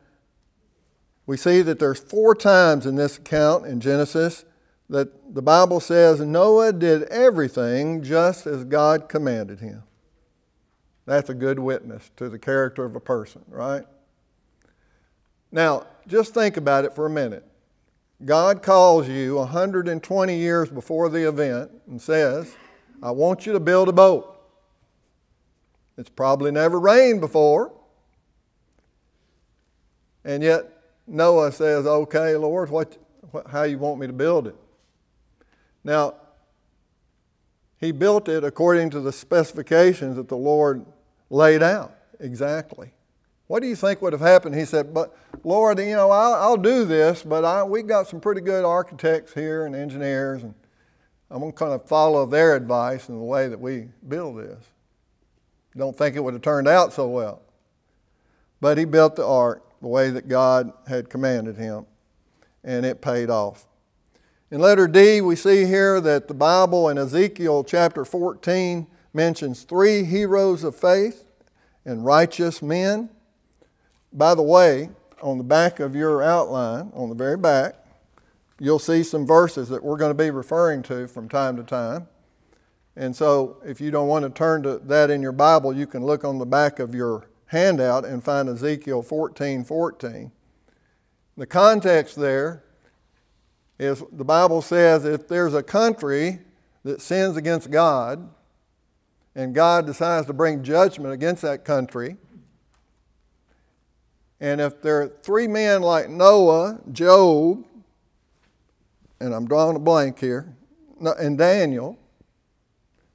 we 1.26 1.36
see 1.36 1.60
that 1.60 1.78
there's 1.78 2.00
four 2.00 2.34
times 2.34 2.86
in 2.86 2.96
this 2.96 3.18
account 3.18 3.66
in 3.66 3.80
Genesis 3.80 4.46
that 4.88 5.34
the 5.34 5.42
Bible 5.42 5.80
says 5.80 6.20
Noah 6.20 6.72
did 6.72 7.02
everything 7.02 8.02
just 8.02 8.46
as 8.46 8.64
God 8.64 9.10
commanded 9.10 9.60
him. 9.60 9.82
That's 11.04 11.28
a 11.28 11.34
good 11.34 11.58
witness 11.58 12.10
to 12.16 12.30
the 12.30 12.38
character 12.38 12.86
of 12.86 12.96
a 12.96 13.00
person, 13.00 13.42
right? 13.48 13.84
Now, 15.52 15.86
just 16.06 16.32
think 16.32 16.56
about 16.56 16.86
it 16.86 16.94
for 16.94 17.04
a 17.04 17.10
minute. 17.10 17.46
God 18.24 18.62
calls 18.62 19.08
you 19.08 19.36
120 19.36 20.36
years 20.36 20.70
before 20.70 21.08
the 21.08 21.28
event 21.28 21.70
and 21.86 22.00
says, 22.00 22.56
I 23.02 23.10
want 23.10 23.44
you 23.44 23.52
to 23.52 23.60
build 23.60 23.88
a 23.88 23.92
boat. 23.92 24.32
It's 25.98 26.08
probably 26.08 26.50
never 26.50 26.80
rained 26.80 27.20
before. 27.20 27.72
And 30.24 30.42
yet, 30.42 30.64
Noah 31.06 31.52
says, 31.52 31.86
Okay, 31.86 32.36
Lord, 32.36 32.70
what, 32.70 32.96
what, 33.30 33.48
how 33.48 33.62
you 33.62 33.78
want 33.78 34.00
me 34.00 34.06
to 34.06 34.12
build 34.12 34.46
it? 34.48 34.56
Now, 35.84 36.14
he 37.78 37.92
built 37.92 38.28
it 38.28 38.42
according 38.42 38.90
to 38.90 39.00
the 39.00 39.12
specifications 39.12 40.16
that 40.16 40.28
the 40.28 40.36
Lord 40.36 40.84
laid 41.30 41.62
out 41.62 41.94
exactly. 42.18 42.92
What 43.46 43.62
do 43.62 43.68
you 43.68 43.76
think 43.76 44.02
would 44.02 44.12
have 44.12 44.22
happened? 44.22 44.54
He 44.54 44.64
said, 44.64 44.92
But 44.92 45.16
Lord, 45.44 45.78
you 45.78 45.94
know, 45.94 46.10
I'll, 46.10 46.34
I'll 46.34 46.56
do 46.56 46.84
this, 46.84 47.22
but 47.22 47.44
I, 47.44 47.62
we 47.62 47.82
got 47.82 48.08
some 48.08 48.20
pretty 48.20 48.40
good 48.40 48.64
architects 48.64 49.32
here 49.32 49.66
and 49.66 49.74
engineers, 49.74 50.42
and 50.42 50.54
I'm 51.30 51.40
going 51.40 51.52
to 51.52 51.58
kind 51.58 51.72
of 51.72 51.86
follow 51.86 52.26
their 52.26 52.56
advice 52.56 53.08
in 53.08 53.16
the 53.16 53.24
way 53.24 53.48
that 53.48 53.60
we 53.60 53.88
build 54.06 54.38
this. 54.38 54.64
Don't 55.76 55.96
think 55.96 56.16
it 56.16 56.24
would 56.24 56.34
have 56.34 56.42
turned 56.42 56.66
out 56.66 56.92
so 56.92 57.08
well. 57.08 57.42
But 58.60 58.78
he 58.78 58.84
built 58.84 59.16
the 59.16 59.26
ark 59.26 59.62
the 59.80 59.88
way 59.88 60.10
that 60.10 60.28
God 60.28 60.72
had 60.88 61.10
commanded 61.10 61.56
him, 61.56 61.86
and 62.64 62.86
it 62.86 63.00
paid 63.00 63.30
off. 63.30 63.66
In 64.50 64.60
letter 64.60 64.88
D, 64.88 65.20
we 65.20 65.36
see 65.36 65.66
here 65.66 66.00
that 66.00 66.28
the 66.28 66.34
Bible 66.34 66.88
in 66.88 66.98
Ezekiel 66.98 67.64
chapter 67.64 68.04
14 68.04 68.86
mentions 69.12 69.64
three 69.64 70.04
heroes 70.04 70.64
of 70.64 70.74
faith 70.74 71.24
and 71.84 72.04
righteous 72.04 72.62
men. 72.62 73.10
By 74.12 74.34
the 74.34 74.42
way, 74.42 74.90
on 75.22 75.38
the 75.38 75.44
back 75.44 75.80
of 75.80 75.94
your 75.94 76.22
outline, 76.22 76.90
on 76.94 77.08
the 77.08 77.14
very 77.14 77.36
back, 77.36 77.74
you'll 78.58 78.78
see 78.78 79.02
some 79.02 79.26
verses 79.26 79.68
that 79.68 79.82
we're 79.82 79.96
going 79.96 80.10
to 80.10 80.22
be 80.22 80.30
referring 80.30 80.82
to 80.84 81.06
from 81.06 81.28
time 81.28 81.56
to 81.56 81.62
time. 81.62 82.08
And 82.96 83.14
so, 83.14 83.58
if 83.64 83.80
you 83.80 83.90
don't 83.90 84.08
want 84.08 84.24
to 84.24 84.30
turn 84.30 84.62
to 84.62 84.78
that 84.78 85.10
in 85.10 85.20
your 85.20 85.32
Bible, 85.32 85.76
you 85.76 85.86
can 85.86 86.04
look 86.04 86.24
on 86.24 86.38
the 86.38 86.46
back 86.46 86.78
of 86.78 86.94
your 86.94 87.28
handout 87.46 88.04
and 88.04 88.24
find 88.24 88.48
Ezekiel 88.48 89.02
14 89.02 89.64
14. 89.64 90.32
The 91.36 91.46
context 91.46 92.16
there 92.16 92.64
is 93.78 94.02
the 94.10 94.24
Bible 94.24 94.62
says 94.62 95.04
if 95.04 95.28
there's 95.28 95.52
a 95.52 95.62
country 95.62 96.40
that 96.84 97.02
sins 97.02 97.36
against 97.36 97.70
God 97.70 98.30
and 99.34 99.54
God 99.54 99.84
decides 99.84 100.26
to 100.28 100.32
bring 100.32 100.62
judgment 100.62 101.12
against 101.12 101.42
that 101.42 101.64
country, 101.64 102.16
and 104.40 104.60
if 104.60 104.82
there 104.82 105.02
are 105.02 105.08
three 105.22 105.46
men 105.46 105.82
like 105.82 106.10
Noah, 106.10 106.80
Job, 106.92 107.64
and 109.20 109.34
I'm 109.34 109.46
drawing 109.46 109.76
a 109.76 109.80
blank 109.80 110.18
here, 110.18 110.54
and 111.00 111.38
Daniel, 111.38 111.98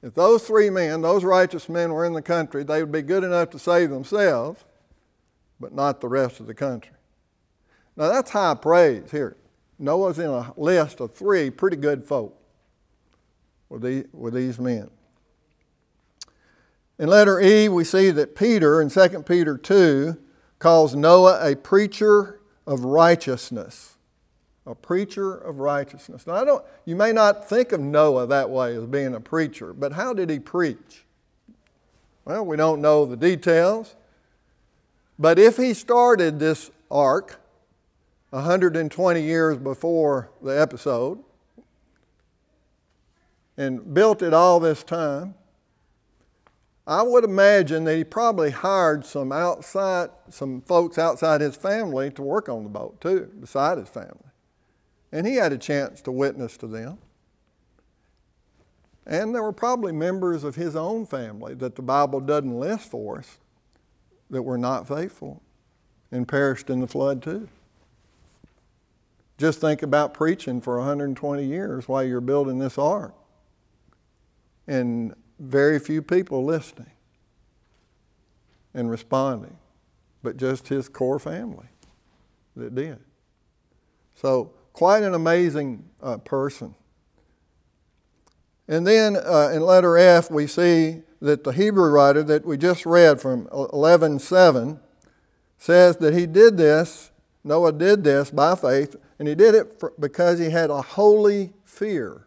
if 0.02 0.14
those 0.14 0.44
three 0.44 0.68
men, 0.68 1.00
those 1.00 1.22
righteous 1.22 1.68
men, 1.68 1.92
were 1.92 2.04
in 2.04 2.12
the 2.12 2.22
country, 2.22 2.64
they 2.64 2.82
would 2.82 2.90
be 2.90 3.02
good 3.02 3.22
enough 3.22 3.50
to 3.50 3.58
save 3.58 3.90
themselves, 3.90 4.64
but 5.60 5.72
not 5.72 6.00
the 6.00 6.08
rest 6.08 6.40
of 6.40 6.46
the 6.46 6.54
country. 6.54 6.92
Now 7.96 8.08
that's 8.08 8.30
high 8.30 8.54
praise 8.54 9.10
here. 9.10 9.36
Noah's 9.78 10.18
in 10.18 10.28
a 10.28 10.52
list 10.56 11.00
of 11.00 11.14
three 11.14 11.50
pretty 11.50 11.76
good 11.76 12.04
folk 12.04 12.40
with, 13.68 13.82
the, 13.82 14.06
with 14.12 14.34
these 14.34 14.58
men. 14.58 14.90
In 16.98 17.08
letter 17.08 17.40
E, 17.40 17.68
we 17.68 17.84
see 17.84 18.10
that 18.10 18.34
Peter 18.34 18.80
in 18.80 18.90
2 18.90 19.22
Peter 19.22 19.56
2 19.56 20.18
calls 20.62 20.94
Noah 20.94 21.40
a 21.42 21.56
preacher 21.56 22.38
of 22.68 22.84
righteousness. 22.84 23.96
A 24.64 24.76
preacher 24.76 25.34
of 25.34 25.58
righteousness. 25.58 26.24
Now, 26.24 26.34
I 26.34 26.44
don't, 26.44 26.64
you 26.84 26.94
may 26.94 27.10
not 27.10 27.48
think 27.48 27.72
of 27.72 27.80
Noah 27.80 28.28
that 28.28 28.48
way 28.48 28.76
as 28.76 28.86
being 28.86 29.12
a 29.12 29.20
preacher, 29.20 29.72
but 29.72 29.94
how 29.94 30.14
did 30.14 30.30
he 30.30 30.38
preach? 30.38 31.04
Well, 32.24 32.46
we 32.46 32.56
don't 32.56 32.80
know 32.80 33.04
the 33.04 33.16
details. 33.16 33.96
But 35.18 35.36
if 35.36 35.56
he 35.56 35.74
started 35.74 36.38
this 36.38 36.70
ark 36.92 37.40
120 38.30 39.20
years 39.20 39.58
before 39.58 40.30
the 40.40 40.60
episode 40.60 41.18
and 43.56 43.92
built 43.92 44.22
it 44.22 44.32
all 44.32 44.60
this 44.60 44.84
time, 44.84 45.34
I 46.86 47.02
would 47.02 47.24
imagine 47.24 47.84
that 47.84 47.96
he 47.96 48.04
probably 48.04 48.50
hired 48.50 49.06
some 49.06 49.30
outside, 49.30 50.10
some 50.28 50.62
folks 50.62 50.98
outside 50.98 51.40
his 51.40 51.56
family 51.56 52.10
to 52.10 52.22
work 52.22 52.48
on 52.48 52.64
the 52.64 52.68
boat 52.68 53.00
too, 53.00 53.30
beside 53.38 53.78
his 53.78 53.88
family. 53.88 54.16
And 55.12 55.26
he 55.26 55.36
had 55.36 55.52
a 55.52 55.58
chance 55.58 56.00
to 56.02 56.12
witness 56.12 56.56
to 56.58 56.66
them. 56.66 56.98
And 59.06 59.34
there 59.34 59.42
were 59.42 59.52
probably 59.52 59.92
members 59.92 60.42
of 60.44 60.56
his 60.56 60.74
own 60.74 61.06
family 61.06 61.54
that 61.54 61.76
the 61.76 61.82
Bible 61.82 62.20
doesn't 62.20 62.54
list 62.54 62.90
for 62.90 63.18
us 63.18 63.38
that 64.30 64.42
were 64.42 64.58
not 64.58 64.88
faithful 64.88 65.42
and 66.10 66.26
perished 66.26 66.70
in 66.70 66.80
the 66.80 66.86
flood 66.86 67.22
too. 67.22 67.48
Just 69.38 69.60
think 69.60 69.82
about 69.82 70.14
preaching 70.14 70.60
for 70.60 70.78
120 70.78 71.44
years 71.44 71.88
while 71.88 72.02
you're 72.02 72.20
building 72.20 72.58
this 72.58 72.78
ark. 72.78 73.14
And 74.66 75.14
very 75.38 75.78
few 75.78 76.02
people 76.02 76.44
listening 76.44 76.90
and 78.74 78.90
responding, 78.90 79.56
but 80.22 80.36
just 80.36 80.68
his 80.68 80.88
core 80.88 81.18
family 81.18 81.66
that 82.56 82.74
did. 82.74 82.98
So, 84.14 84.52
quite 84.72 85.02
an 85.02 85.14
amazing 85.14 85.84
uh, 86.02 86.18
person. 86.18 86.74
And 88.68 88.86
then 88.86 89.16
uh, 89.16 89.50
in 89.52 89.62
letter 89.62 89.98
F, 89.98 90.30
we 90.30 90.46
see 90.46 91.02
that 91.20 91.44
the 91.44 91.52
Hebrew 91.52 91.90
writer 91.90 92.22
that 92.22 92.46
we 92.46 92.56
just 92.56 92.86
read 92.86 93.20
from 93.20 93.46
11:7 93.46 94.80
says 95.58 95.96
that 95.98 96.14
he 96.14 96.26
did 96.26 96.56
this, 96.56 97.10
Noah 97.44 97.72
did 97.72 98.04
this 98.04 98.30
by 98.30 98.54
faith, 98.54 98.96
and 99.18 99.28
he 99.28 99.34
did 99.34 99.54
it 99.54 99.78
for, 99.78 99.92
because 99.98 100.38
he 100.38 100.50
had 100.50 100.70
a 100.70 100.82
holy 100.82 101.52
fear. 101.64 102.26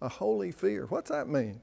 A 0.00 0.08
holy 0.08 0.52
fear. 0.52 0.86
What's 0.86 1.10
that 1.10 1.28
mean? 1.28 1.60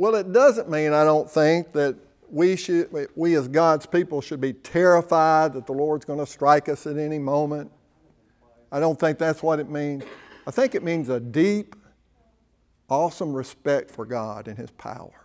Well, 0.00 0.14
it 0.14 0.32
doesn't 0.32 0.70
mean, 0.70 0.94
I 0.94 1.04
don't 1.04 1.30
think, 1.30 1.72
that 1.72 1.94
we, 2.30 2.56
should, 2.56 2.88
we 3.14 3.34
as 3.34 3.48
God's 3.48 3.84
people 3.84 4.22
should 4.22 4.40
be 4.40 4.54
terrified 4.54 5.52
that 5.52 5.66
the 5.66 5.74
Lord's 5.74 6.06
going 6.06 6.18
to 6.18 6.24
strike 6.24 6.70
us 6.70 6.86
at 6.86 6.96
any 6.96 7.18
moment. 7.18 7.70
I 8.72 8.80
don't 8.80 8.98
think 8.98 9.18
that's 9.18 9.42
what 9.42 9.60
it 9.60 9.68
means. 9.68 10.04
I 10.46 10.52
think 10.52 10.74
it 10.74 10.82
means 10.82 11.10
a 11.10 11.20
deep, 11.20 11.76
awesome 12.88 13.34
respect 13.34 13.90
for 13.90 14.06
God 14.06 14.48
and 14.48 14.56
His 14.56 14.70
power. 14.70 15.20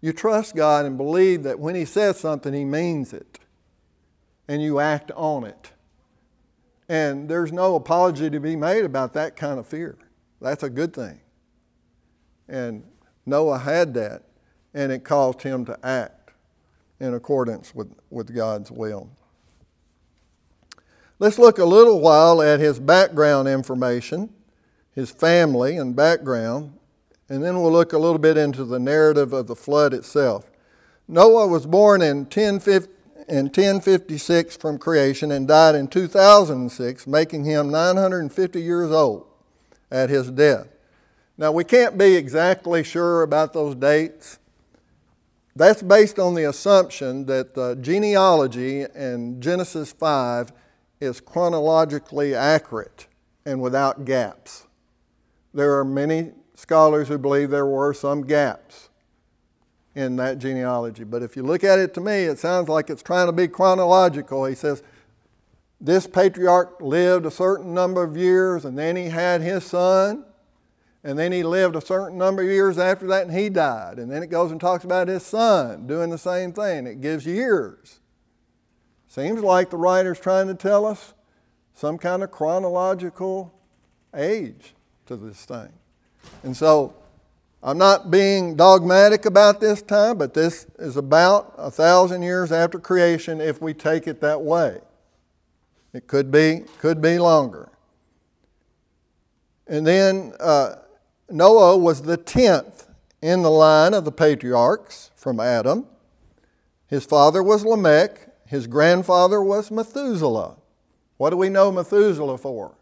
You 0.00 0.14
trust 0.14 0.56
God 0.56 0.86
and 0.86 0.96
believe 0.96 1.42
that 1.42 1.58
when 1.58 1.74
He 1.74 1.84
says 1.84 2.18
something, 2.18 2.54
He 2.54 2.64
means 2.64 3.12
it, 3.12 3.38
and 4.48 4.62
you 4.62 4.80
act 4.80 5.10
on 5.10 5.44
it. 5.44 5.72
And 6.88 7.28
there's 7.28 7.52
no 7.52 7.74
apology 7.74 8.30
to 8.30 8.40
be 8.40 8.56
made 8.56 8.86
about 8.86 9.12
that 9.12 9.36
kind 9.36 9.58
of 9.58 9.66
fear. 9.66 9.98
That's 10.40 10.62
a 10.62 10.70
good 10.70 10.94
thing. 10.94 11.20
And 12.48 12.82
Noah 13.26 13.58
had 13.58 13.92
that, 13.94 14.22
and 14.72 14.92
it 14.92 15.04
caused 15.04 15.42
him 15.42 15.64
to 15.66 15.78
act 15.84 16.30
in 17.00 17.12
accordance 17.12 17.74
with, 17.74 17.92
with 18.08 18.34
God's 18.34 18.70
will. 18.70 19.10
Let's 21.18 21.38
look 21.38 21.58
a 21.58 21.64
little 21.64 22.00
while 22.00 22.40
at 22.40 22.60
his 22.60 22.78
background 22.78 23.48
information, 23.48 24.30
his 24.94 25.10
family 25.10 25.76
and 25.76 25.96
background, 25.96 26.78
and 27.28 27.42
then 27.42 27.60
we'll 27.60 27.72
look 27.72 27.92
a 27.92 27.98
little 27.98 28.18
bit 28.18 28.36
into 28.36 28.64
the 28.64 28.78
narrative 28.78 29.32
of 29.32 29.46
the 29.46 29.56
flood 29.56 29.92
itself. 29.92 30.50
Noah 31.08 31.46
was 31.46 31.66
born 31.66 32.02
in 32.02 32.18
1050 32.18 32.92
in 33.28 33.46
1056 33.46 34.56
from 34.56 34.78
creation 34.78 35.32
and 35.32 35.48
died 35.48 35.74
in 35.74 35.88
2006, 35.88 37.06
making 37.06 37.44
him 37.44 37.70
950 37.70 38.62
years 38.62 38.92
old 38.92 39.26
at 39.90 40.10
his 40.10 40.30
death. 40.30 40.68
Now, 41.38 41.52
we 41.52 41.64
can't 41.64 41.98
be 41.98 42.14
exactly 42.14 42.82
sure 42.82 43.22
about 43.22 43.52
those 43.52 43.74
dates. 43.74 44.38
That's 45.54 45.82
based 45.82 46.18
on 46.18 46.34
the 46.34 46.44
assumption 46.44 47.26
that 47.26 47.54
the 47.54 47.76
genealogy 47.76 48.86
in 48.94 49.40
Genesis 49.40 49.92
5 49.92 50.52
is 51.00 51.20
chronologically 51.20 52.34
accurate 52.34 53.06
and 53.44 53.60
without 53.60 54.04
gaps. 54.04 54.66
There 55.52 55.78
are 55.78 55.84
many 55.84 56.32
scholars 56.54 57.08
who 57.08 57.18
believe 57.18 57.50
there 57.50 57.66
were 57.66 57.92
some 57.94 58.22
gaps 58.22 58.88
in 59.94 60.16
that 60.16 60.38
genealogy. 60.38 61.04
But 61.04 61.22
if 61.22 61.36
you 61.36 61.42
look 61.42 61.64
at 61.64 61.78
it 61.78 61.94
to 61.94 62.00
me, 62.00 62.24
it 62.24 62.38
sounds 62.38 62.68
like 62.68 62.90
it's 62.90 63.02
trying 63.02 63.26
to 63.26 63.32
be 63.32 63.48
chronological. 63.48 64.44
He 64.44 64.54
says, 64.54 64.82
This 65.80 66.06
patriarch 66.06 66.80
lived 66.80 67.24
a 67.24 67.30
certain 67.30 67.72
number 67.72 68.02
of 68.02 68.16
years, 68.16 68.64
and 68.64 68.78
then 68.78 68.96
he 68.96 69.06
had 69.06 69.40
his 69.40 69.64
son, 69.64 70.24
and 71.06 71.16
then 71.16 71.30
he 71.30 71.44
lived 71.44 71.76
a 71.76 71.80
certain 71.80 72.18
number 72.18 72.42
of 72.42 72.48
years 72.48 72.78
after 72.78 73.06
that 73.06 73.28
and 73.28 73.38
he 73.38 73.48
died. 73.48 74.00
And 74.00 74.10
then 74.10 74.24
it 74.24 74.26
goes 74.26 74.50
and 74.50 74.60
talks 74.60 74.82
about 74.82 75.06
his 75.06 75.24
son 75.24 75.86
doing 75.86 76.10
the 76.10 76.18
same 76.18 76.52
thing. 76.52 76.84
It 76.84 77.00
gives 77.00 77.24
years. 77.24 78.00
Seems 79.06 79.40
like 79.40 79.70
the 79.70 79.76
writer's 79.76 80.18
trying 80.18 80.48
to 80.48 80.54
tell 80.54 80.84
us 80.84 81.14
some 81.76 81.96
kind 81.96 82.24
of 82.24 82.32
chronological 82.32 83.54
age 84.16 84.74
to 85.06 85.14
this 85.14 85.44
thing. 85.44 85.68
And 86.42 86.56
so 86.56 86.96
I'm 87.62 87.78
not 87.78 88.10
being 88.10 88.56
dogmatic 88.56 89.26
about 89.26 89.60
this 89.60 89.82
time, 89.82 90.18
but 90.18 90.34
this 90.34 90.66
is 90.76 90.96
about 90.96 91.54
a 91.56 91.70
thousand 91.70 92.22
years 92.22 92.50
after 92.50 92.80
creation 92.80 93.40
if 93.40 93.62
we 93.62 93.74
take 93.74 94.08
it 94.08 94.20
that 94.22 94.40
way. 94.40 94.80
It 95.92 96.08
could 96.08 96.32
be, 96.32 96.64
could 96.80 97.00
be 97.00 97.20
longer. 97.20 97.70
And 99.68 99.86
then 99.86 100.32
uh, 100.40 100.76
Noah 101.28 101.76
was 101.76 102.02
the 102.02 102.16
tenth 102.16 102.88
in 103.20 103.42
the 103.42 103.50
line 103.50 103.94
of 103.94 104.04
the 104.04 104.12
patriarchs 104.12 105.10
from 105.16 105.40
Adam. 105.40 105.86
His 106.86 107.04
father 107.04 107.42
was 107.42 107.64
Lamech. 107.64 108.28
His 108.46 108.66
grandfather 108.66 109.42
was 109.42 109.70
Methuselah. 109.70 110.56
What 111.16 111.30
do 111.30 111.36
we 111.36 111.48
know 111.48 111.72
Methuselah 111.72 112.38
for? 112.38 112.74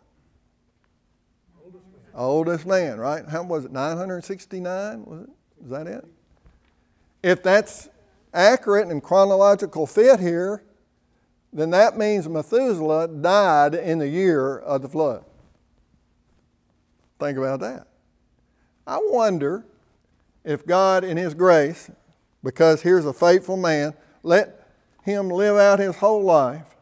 Oldest 2.15 2.67
man, 2.67 2.99
right? 2.99 3.25
How 3.27 3.43
was 3.43 3.65
it? 3.65 3.73
969? 3.73 5.05
Was 5.05 5.23
it? 5.23 5.31
Is 5.65 5.71
that 5.71 5.87
it? 5.87 6.05
If 7.23 7.43
that's 7.43 7.89
accurate 8.35 8.89
and 8.89 9.03
chronological 9.03 9.87
fit 9.87 10.21
here, 10.21 10.63
then 11.53 11.71
that 11.71 11.97
means 11.97 12.29
Methuselah 12.29 13.09
died 13.09 13.75
in 13.75 13.99
the 13.99 14.09
year 14.09 14.59
of 14.59 14.83
the 14.83 14.89
flood. 14.89 15.25
Think 17.19 17.39
about 17.39 17.61
that. 17.61 17.87
I 18.87 18.99
wonder 19.03 19.65
if 20.45 20.67
God, 20.67 21.05
in 21.05 21.17
His 21.17 21.35
grace, 21.35 21.91
because 22.43 22.83
here's 22.83 23.07
a 23.07 23.13
faithful 23.13 23.57
man, 23.57 23.95
let 24.23 24.65
him 25.05 25.29
live 25.29 25.57
out 25.57 25.79
his 25.79 25.97
whole 25.97 26.23
life 26.23 26.77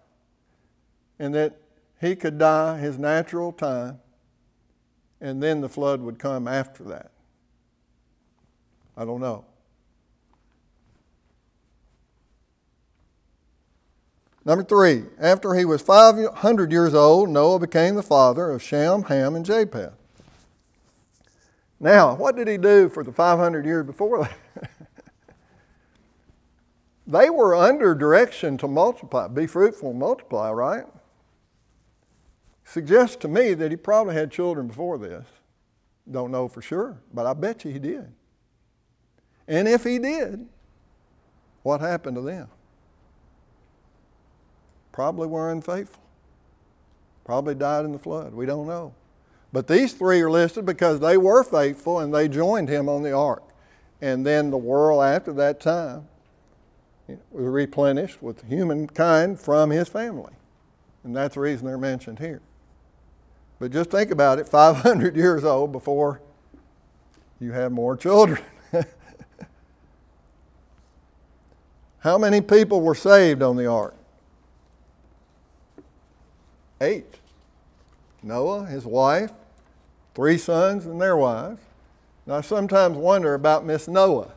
and 1.19 1.35
that 1.35 1.57
he 2.01 2.15
could 2.15 2.39
die 2.39 2.79
his 2.79 2.99
natural 2.99 3.53
time 3.53 4.01
and 5.21 5.43
then 5.43 5.61
the 5.61 5.69
flood 5.69 6.01
would 6.01 6.19
come 6.19 6.49
after 6.49 6.85
that. 6.85 7.11
I 8.97 9.05
don't 9.05 9.21
know. 9.21 9.45
Number 14.45 14.65
three, 14.65 15.05
after 15.21 15.55
he 15.55 15.65
was 15.65 15.83
500 15.83 16.73
years 16.73 16.95
old, 16.95 17.29
Noah 17.29 17.61
became 17.61 17.95
the 17.95 18.03
father 18.03 18.51
of 18.51 18.61
Shem, 18.61 19.05
Ham, 19.05 19.37
and 19.37 19.47
Japheth. 19.47 19.93
Now, 21.83 22.15
what 22.15 22.37
did 22.37 22.47
he 22.47 22.59
do 22.59 22.89
for 22.89 23.03
the 23.03 23.13
500 23.13 23.67
years 23.67 23.85
before 23.85 24.23
that? 24.23 24.71
they 27.09 27.29
were 27.29 27.57
under 27.57 27.93
direction 27.93 28.57
to 28.59 28.69
multiply, 28.69 29.27
be 29.27 29.49
fruitful 29.49 29.91
and 29.91 29.99
multiply, 29.99 30.53
right? 30.53 30.85
Suggests 32.65 33.17
to 33.17 33.29
me 33.29 33.55
that 33.55 33.73
he 33.73 33.77
probably 33.77 34.15
had 34.15 34.31
children 34.31 34.69
before 34.69 34.97
this. 34.97 35.27
Don't 36.09 36.31
know 36.31 36.47
for 36.47 36.63
sure, 36.63 37.03
but 37.13 37.27
I 37.27 37.35
bet 37.35 37.65
you 37.65 37.73
he 37.73 37.81
did. 37.81 38.13
And 39.49 39.67
if 39.67 39.83
he 39.83 39.99
did, 39.99 40.47
what 41.65 41.81
happened 41.81 42.15
to 42.15 42.23
them? 42.23 42.49
Probably 44.93 45.27
were 45.27 45.51
unfaithful. 45.51 46.03
Probably 47.25 47.57
died 47.57 47.85
in 47.85 47.91
the 47.91 47.99
flood. 47.99 48.35
We 48.35 48.47
don't 48.47 48.69
know. 48.69 48.95
But 49.53 49.67
these 49.69 49.93
three 49.93 50.21
are 50.23 50.31
listed 50.31 50.65
because 50.65 51.01
they 51.01 51.17
were 51.17 51.45
faithful 51.45 51.99
and 51.99 52.15
they 52.15 52.29
joined 52.29 52.69
him 52.69 52.89
on 52.89 53.03
the 53.03 53.13
ark. 53.13 53.43
And 54.01 54.27
then 54.27 54.51
the 54.51 54.57
world 54.59 55.05
after 55.05 55.33
that 55.35 55.61
time 55.61 56.09
was 57.31 57.45
replenished 57.45 58.23
with 58.23 58.49
humankind 58.49 59.39
from 59.39 59.71
his 59.71 59.89
family. 59.89 60.33
And 61.05 61.15
that's 61.15 61.35
the 61.35 61.41
reason 61.41 61.67
they're 61.67 61.77
mentioned 61.77 62.19
here. 62.19 62.41
But 63.59 63.73
just 63.73 63.91
think 63.91 64.11
about 64.11 64.39
it 64.39 64.49
500 64.49 65.17
years 65.23 65.45
old 65.45 65.71
before 65.71 66.21
you 67.39 67.53
have 67.53 67.73
more 67.73 67.97
children. 67.97 68.43
How 71.99 72.19
many 72.19 72.41
people 72.41 72.81
were 72.81 72.95
saved 72.95 73.43
on 73.43 73.57
the 73.57 73.67
ark? 73.67 73.95
Eight. 76.81 77.21
Noah, 78.23 78.67
his 78.67 78.85
wife, 78.85 79.31
three 80.15 80.39
sons 80.39 80.87
and 80.87 81.01
their 81.01 81.17
wives. 81.17 81.61
Now, 82.27 82.37
I 82.37 82.41
sometimes 82.41 82.97
wonder 82.97 83.35
about 83.35 83.65
Miss 83.65 83.89
Noah. 83.89 84.33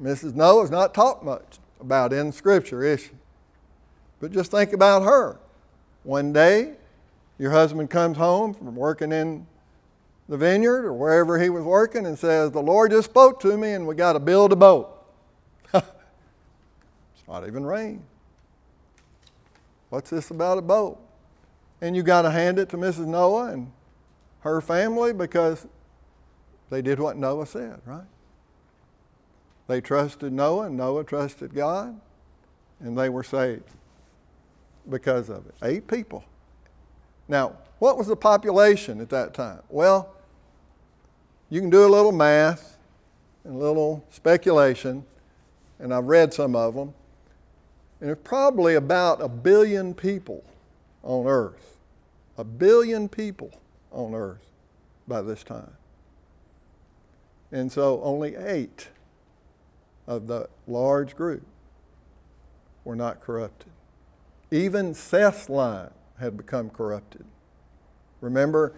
Mrs. 0.00 0.34
Noah 0.34 0.64
is 0.64 0.70
not 0.70 0.94
talked 0.94 1.24
much 1.24 1.58
about 1.80 2.12
in 2.12 2.32
Scripture, 2.32 2.82
is 2.82 3.00
she? 3.00 3.10
But 4.20 4.32
just 4.32 4.50
think 4.50 4.72
about 4.72 5.02
her. 5.02 5.38
One 6.04 6.32
day, 6.32 6.74
your 7.38 7.50
husband 7.50 7.90
comes 7.90 8.16
home 8.16 8.54
from 8.54 8.74
working 8.74 9.12
in 9.12 9.46
the 10.28 10.36
vineyard 10.36 10.86
or 10.86 10.92
wherever 10.92 11.40
he 11.40 11.50
was 11.50 11.64
working 11.64 12.06
and 12.06 12.18
says, 12.18 12.52
The 12.52 12.62
Lord 12.62 12.92
just 12.92 13.10
spoke 13.10 13.40
to 13.40 13.56
me 13.56 13.72
and 13.72 13.86
we 13.86 13.94
got 13.94 14.14
to 14.14 14.20
build 14.20 14.52
a 14.52 14.56
boat. 14.56 15.04
it's 15.74 15.84
not 17.28 17.46
even 17.46 17.66
rain. 17.66 18.02
What's 19.90 20.08
this 20.08 20.30
about 20.30 20.56
a 20.56 20.62
boat? 20.62 20.98
And 21.80 21.94
you 21.94 22.02
got 22.02 22.22
to 22.22 22.30
hand 22.30 22.58
it 22.58 22.68
to 22.70 22.76
Mrs. 22.78 23.06
Noah 23.06 23.52
and 23.52 23.72
her 24.42 24.60
family 24.60 25.12
because 25.12 25.66
they 26.70 26.82
did 26.82 26.98
what 26.98 27.16
Noah 27.16 27.46
said, 27.46 27.80
right? 27.84 28.06
They 29.68 29.80
trusted 29.80 30.32
Noah, 30.32 30.66
and 30.66 30.76
Noah 30.76 31.04
trusted 31.04 31.54
God, 31.54 31.98
and 32.80 32.98
they 32.98 33.08
were 33.08 33.22
saved 33.22 33.70
because 34.88 35.28
of 35.28 35.46
it. 35.46 35.54
Eight 35.62 35.86
people. 35.86 36.24
Now, 37.28 37.56
what 37.78 37.96
was 37.96 38.08
the 38.08 38.16
population 38.16 39.00
at 39.00 39.08
that 39.10 39.32
time? 39.32 39.60
Well, 39.68 40.14
you 41.48 41.60
can 41.60 41.70
do 41.70 41.86
a 41.86 41.88
little 41.88 42.12
math 42.12 42.76
and 43.44 43.54
a 43.54 43.58
little 43.58 44.04
speculation, 44.10 45.04
and 45.78 45.94
I've 45.94 46.06
read 46.06 46.34
some 46.34 46.56
of 46.56 46.74
them. 46.74 46.94
And 48.00 48.08
there's 48.08 48.18
probably 48.24 48.74
about 48.74 49.22
a 49.22 49.28
billion 49.28 49.94
people 49.94 50.42
on 51.04 51.26
earth. 51.26 51.78
A 52.36 52.44
billion 52.44 53.08
people 53.08 53.52
on 53.92 54.14
earth 54.14 54.46
by 55.06 55.22
this 55.22 55.44
time. 55.44 55.72
And 57.50 57.70
so 57.70 58.00
only 58.02 58.34
eight 58.34 58.88
of 60.06 60.26
the 60.26 60.48
large 60.66 61.14
group 61.14 61.46
were 62.84 62.96
not 62.96 63.20
corrupted. 63.20 63.70
Even 64.50 64.94
Seth's 64.94 65.48
line 65.48 65.90
had 66.18 66.36
become 66.36 66.70
corrupted. 66.70 67.24
Remember, 68.20 68.74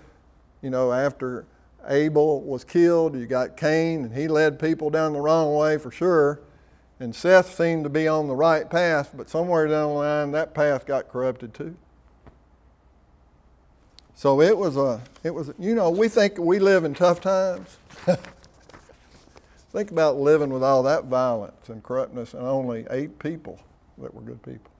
you 0.62 0.70
know, 0.70 0.92
after 0.92 1.46
Abel 1.86 2.40
was 2.40 2.64
killed, 2.64 3.14
you 3.16 3.26
got 3.26 3.56
Cain, 3.56 4.04
and 4.04 4.14
he 4.14 4.28
led 4.28 4.58
people 4.58 4.90
down 4.90 5.12
the 5.12 5.20
wrong 5.20 5.54
way 5.54 5.78
for 5.78 5.90
sure. 5.90 6.40
And 7.00 7.14
Seth 7.14 7.54
seemed 7.54 7.84
to 7.84 7.90
be 7.90 8.08
on 8.08 8.28
the 8.28 8.36
right 8.36 8.68
path, 8.68 9.10
but 9.16 9.28
somewhere 9.28 9.66
down 9.66 9.88
the 9.88 9.94
line, 9.94 10.30
that 10.32 10.54
path 10.54 10.86
got 10.86 11.08
corrupted 11.08 11.52
too. 11.52 11.76
So 14.14 14.40
it 14.40 14.56
was 14.56 14.76
a, 14.76 15.00
it 15.22 15.34
was, 15.34 15.52
you 15.58 15.74
know, 15.74 15.90
we 15.90 16.08
think 16.08 16.38
we 16.38 16.58
live 16.58 16.84
in 16.84 16.94
tough 16.94 17.20
times. 17.20 17.76
think 19.72 19.90
about 19.90 20.16
living 20.16 20.50
with 20.50 20.62
all 20.62 20.82
that 20.84 21.04
violence 21.04 21.68
and 21.68 21.82
corruptness 21.82 22.32
and 22.32 22.46
only 22.46 22.86
eight 22.90 23.18
people 23.18 23.58
that 23.98 24.14
were 24.14 24.22
good 24.22 24.42
people 24.42 24.70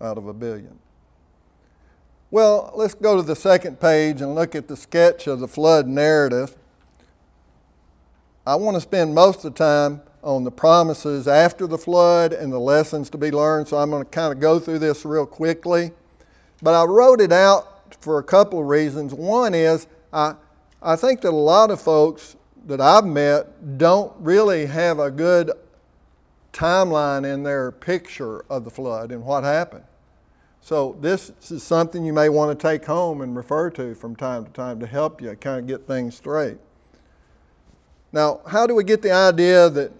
out 0.00 0.18
of 0.18 0.26
a 0.26 0.32
billion. 0.32 0.78
Well, 2.30 2.72
let's 2.74 2.94
go 2.94 3.16
to 3.16 3.22
the 3.22 3.36
second 3.36 3.80
page 3.80 4.20
and 4.20 4.34
look 4.34 4.54
at 4.54 4.68
the 4.68 4.76
sketch 4.76 5.26
of 5.26 5.40
the 5.40 5.48
flood 5.48 5.86
narrative. 5.86 6.56
I 8.46 8.56
want 8.56 8.74
to 8.76 8.80
spend 8.80 9.14
most 9.14 9.44
of 9.44 9.54
the 9.54 9.58
time 9.58 10.02
on 10.22 10.44
the 10.44 10.50
promises 10.50 11.28
after 11.28 11.66
the 11.66 11.78
flood 11.78 12.32
and 12.32 12.52
the 12.52 12.58
lessons 12.58 13.08
to 13.10 13.18
be 13.18 13.30
learned, 13.30 13.68
so 13.68 13.78
I'm 13.78 13.90
going 13.90 14.04
to 14.04 14.10
kind 14.10 14.32
of 14.32 14.40
go 14.40 14.58
through 14.58 14.80
this 14.80 15.04
real 15.04 15.24
quickly. 15.24 15.92
But 16.60 16.74
I 16.74 16.84
wrote 16.84 17.20
it 17.20 17.32
out 17.32 17.77
for 18.00 18.18
a 18.18 18.22
couple 18.22 18.60
of 18.60 18.66
reasons. 18.66 19.14
One 19.14 19.54
is 19.54 19.86
I, 20.12 20.34
I 20.82 20.96
think 20.96 21.20
that 21.22 21.30
a 21.30 21.36
lot 21.36 21.70
of 21.70 21.80
folks 21.80 22.36
that 22.66 22.80
I've 22.80 23.04
met 23.06 23.78
don't 23.78 24.12
really 24.18 24.66
have 24.66 24.98
a 24.98 25.10
good 25.10 25.50
timeline 26.52 27.30
in 27.30 27.42
their 27.42 27.70
picture 27.70 28.44
of 28.50 28.64
the 28.64 28.70
flood 28.70 29.12
and 29.12 29.24
what 29.24 29.44
happened. 29.44 29.84
So 30.60 30.96
this 31.00 31.32
is 31.50 31.62
something 31.62 32.04
you 32.04 32.12
may 32.12 32.28
want 32.28 32.58
to 32.58 32.68
take 32.68 32.84
home 32.84 33.20
and 33.20 33.34
refer 33.36 33.70
to 33.70 33.94
from 33.94 34.16
time 34.16 34.44
to 34.44 34.50
time 34.50 34.80
to 34.80 34.86
help 34.86 35.22
you 35.22 35.34
kind 35.36 35.60
of 35.60 35.66
get 35.66 35.86
things 35.86 36.16
straight. 36.16 36.58
Now, 38.12 38.40
how 38.46 38.66
do 38.66 38.74
we 38.74 38.84
get 38.84 39.02
the 39.02 39.12
idea 39.12 39.70
that 39.70 39.92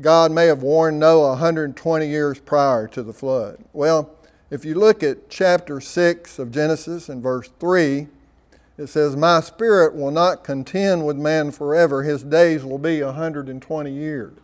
God 0.00 0.30
may 0.30 0.46
have 0.46 0.62
warned 0.62 1.00
Noah 1.00 1.30
120 1.30 2.06
years 2.06 2.38
prior 2.38 2.86
to 2.88 3.02
the 3.02 3.12
flood? 3.12 3.58
Well, 3.72 4.10
if 4.50 4.64
you 4.64 4.74
look 4.74 5.02
at 5.02 5.28
chapter 5.28 5.80
6 5.80 6.38
of 6.38 6.50
Genesis 6.50 7.08
and 7.08 7.22
verse 7.22 7.50
3, 7.60 8.08
it 8.78 8.86
says, 8.86 9.16
My 9.16 9.40
spirit 9.40 9.94
will 9.94 10.10
not 10.10 10.44
contend 10.44 11.04
with 11.04 11.16
man 11.16 11.50
forever, 11.50 12.02
his 12.02 12.22
days 12.22 12.64
will 12.64 12.78
be 12.78 13.02
120 13.02 13.92
years. 13.92 14.38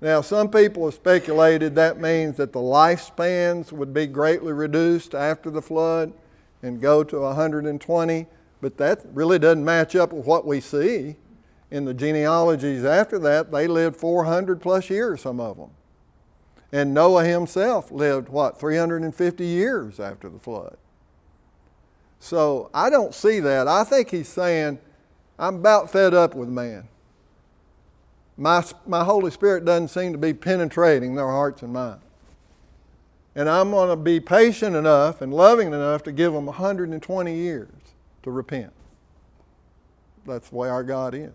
Now, 0.00 0.20
some 0.20 0.50
people 0.50 0.84
have 0.84 0.94
speculated 0.94 1.74
that 1.74 1.98
means 1.98 2.36
that 2.36 2.52
the 2.52 2.60
lifespans 2.60 3.72
would 3.72 3.94
be 3.94 4.06
greatly 4.06 4.52
reduced 4.52 5.14
after 5.14 5.50
the 5.50 5.62
flood 5.62 6.12
and 6.62 6.80
go 6.80 7.02
to 7.02 7.20
120. 7.20 8.26
But 8.60 8.76
that 8.76 9.00
really 9.12 9.38
doesn't 9.38 9.64
match 9.64 9.96
up 9.96 10.12
with 10.12 10.26
what 10.26 10.46
we 10.46 10.60
see. 10.60 11.16
In 11.70 11.84
the 11.84 11.94
genealogies 11.94 12.84
after 12.84 13.18
that, 13.20 13.50
they 13.50 13.66
lived 13.66 13.96
400 13.96 14.60
plus 14.60 14.90
years, 14.90 15.22
some 15.22 15.40
of 15.40 15.56
them. 15.56 15.70
And 16.76 16.92
Noah 16.92 17.24
himself 17.24 17.90
lived, 17.90 18.28
what, 18.28 18.60
350 18.60 19.46
years 19.46 19.98
after 19.98 20.28
the 20.28 20.38
flood. 20.38 20.76
So 22.20 22.68
I 22.74 22.90
don't 22.90 23.14
see 23.14 23.40
that. 23.40 23.66
I 23.66 23.82
think 23.82 24.10
he's 24.10 24.28
saying, 24.28 24.78
I'm 25.38 25.54
about 25.54 25.90
fed 25.90 26.12
up 26.12 26.34
with 26.34 26.50
man. 26.50 26.86
My, 28.36 28.62
my 28.86 29.04
Holy 29.04 29.30
Spirit 29.30 29.64
doesn't 29.64 29.88
seem 29.88 30.12
to 30.12 30.18
be 30.18 30.34
penetrating 30.34 31.14
their 31.14 31.28
hearts 31.28 31.62
and 31.62 31.72
minds. 31.72 32.04
And 33.34 33.48
I'm 33.48 33.70
going 33.70 33.88
to 33.88 33.96
be 33.96 34.20
patient 34.20 34.76
enough 34.76 35.22
and 35.22 35.32
loving 35.32 35.68
enough 35.68 36.02
to 36.02 36.12
give 36.12 36.34
them 36.34 36.44
120 36.44 37.34
years 37.34 37.70
to 38.22 38.30
repent. 38.30 38.74
That's 40.26 40.50
the 40.50 40.56
way 40.56 40.68
our 40.68 40.84
God 40.84 41.14
is. 41.14 41.32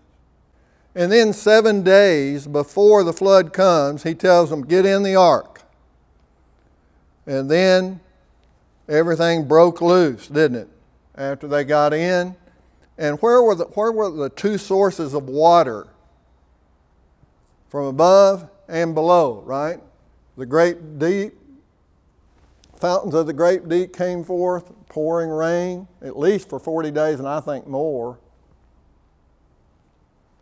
And 0.93 1.11
then, 1.11 1.31
seven 1.31 1.83
days 1.83 2.47
before 2.47 3.03
the 3.03 3.13
flood 3.13 3.53
comes, 3.53 4.03
he 4.03 4.13
tells 4.13 4.49
them, 4.49 4.63
Get 4.65 4.85
in 4.85 5.03
the 5.03 5.15
ark. 5.15 5.61
And 7.25 7.49
then 7.49 8.01
everything 8.89 9.47
broke 9.47 9.81
loose, 9.81 10.27
didn't 10.27 10.57
it? 10.57 10.69
After 11.15 11.47
they 11.47 11.63
got 11.63 11.93
in. 11.93 12.35
And 12.97 13.21
where 13.21 13.41
were 13.41 13.55
the, 13.55 13.65
where 13.65 13.91
were 13.91 14.09
the 14.09 14.29
two 14.29 14.57
sources 14.57 15.13
of 15.13 15.29
water? 15.29 15.87
From 17.69 17.85
above 17.85 18.49
and 18.67 18.93
below, 18.93 19.43
right? 19.45 19.79
The 20.35 20.45
great 20.45 20.99
deep 20.99 21.33
fountains 22.75 23.13
of 23.13 23.27
the 23.27 23.33
great 23.33 23.69
deep 23.69 23.95
came 23.95 24.23
forth, 24.23 24.71
pouring 24.89 25.29
rain, 25.29 25.87
at 26.01 26.17
least 26.17 26.49
for 26.49 26.59
40 26.59 26.91
days, 26.91 27.19
and 27.19 27.27
I 27.27 27.39
think 27.39 27.67
more. 27.67 28.17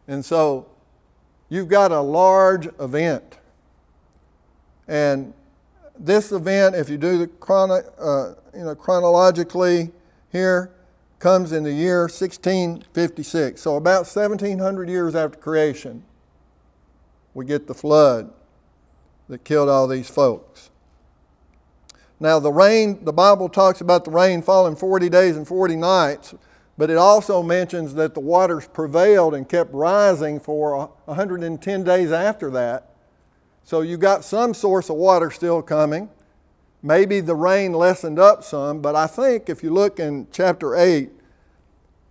And 0.09 0.25
so 0.25 0.65
you've 1.49 1.67
got 1.67 1.91
a 1.91 2.01
large 2.01 2.67
event. 2.79 3.37
And 4.87 5.35
this 5.99 6.31
event, 6.31 6.75
if 6.75 6.89
you 6.89 6.97
do 6.97 7.19
the 7.19 7.27
chrono, 7.27 7.75
uh, 7.99 8.33
you 8.57 8.63
know, 8.63 8.73
chronologically 8.73 9.91
here, 10.31 10.71
comes 11.19 11.51
in 11.51 11.63
the 11.63 11.71
year 11.71 12.01
1656. 12.01 13.61
So 13.61 13.75
about 13.75 14.07
1700 14.07 14.89
years 14.89 15.13
after 15.13 15.37
creation, 15.37 16.03
we 17.35 17.45
get 17.45 17.67
the 17.67 17.75
flood 17.75 18.33
that 19.27 19.43
killed 19.43 19.69
all 19.69 19.87
these 19.87 20.09
folks. 20.09 20.71
Now, 22.19 22.39
the 22.39 22.51
rain, 22.51 23.05
the 23.05 23.13
Bible 23.13 23.47
talks 23.47 23.79
about 23.79 24.05
the 24.05 24.11
rain 24.11 24.41
falling 24.41 24.75
40 24.75 25.07
days 25.09 25.37
and 25.37 25.47
40 25.47 25.75
nights, 25.75 26.33
but 26.79 26.89
it 26.89 26.95
also 26.95 27.43
mentions 27.43 27.95
that 27.95 28.13
the 28.13 28.21
waters 28.21 28.65
prevailed 28.65 29.35
and 29.35 29.49
kept 29.49 29.73
rising 29.73 30.39
for 30.39 30.89
110 31.03 31.83
days 31.83 32.09
after 32.09 32.49
that. 32.51 32.93
So 33.65 33.81
you 33.81 33.97
got 33.97 34.23
some 34.23 34.53
source 34.53 34.89
of 34.89 34.95
water 34.95 35.29
still 35.29 35.61
coming. 35.61 36.09
Maybe 36.81 37.19
the 37.19 37.35
rain 37.35 37.73
lessened 37.73 38.17
up 38.17 38.45
some, 38.45 38.81
but 38.81 38.95
I 38.95 39.07
think 39.07 39.49
if 39.49 39.61
you 39.61 39.73
look 39.73 39.99
in 39.99 40.27
chapter 40.31 40.73
8, 40.73 41.09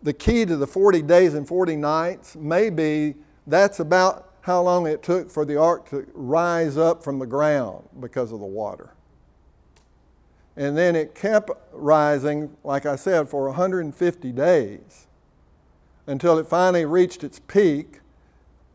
the 0.02 0.12
key 0.12 0.44
to 0.44 0.54
the 0.58 0.66
40 0.66 1.00
days 1.00 1.32
and 1.32 1.48
40 1.48 1.74
nights 1.74 2.36
may 2.36 2.68
be 2.68 3.14
that's 3.46 3.80
about 3.80 4.34
how 4.42 4.60
long 4.60 4.86
it 4.86 5.02
took 5.02 5.30
for 5.30 5.46
the 5.46 5.58
ark 5.58 5.88
to 5.88 6.06
rise 6.12 6.76
up 6.76 7.02
from 7.02 7.20
the 7.20 7.26
ground 7.26 7.88
because 7.98 8.32
of 8.32 8.40
the 8.40 8.44
water. 8.44 8.92
And 10.58 10.76
then 10.76 10.96
it 10.96 11.14
kept 11.14 11.50
rising, 11.72 12.56
like 12.64 12.84
I 12.84 12.96
said, 12.96 13.28
for 13.28 13.46
150 13.46 14.32
days 14.32 15.06
until 16.08 16.36
it 16.36 16.48
finally 16.48 16.84
reached 16.84 17.22
its 17.22 17.38
peak, 17.38 18.00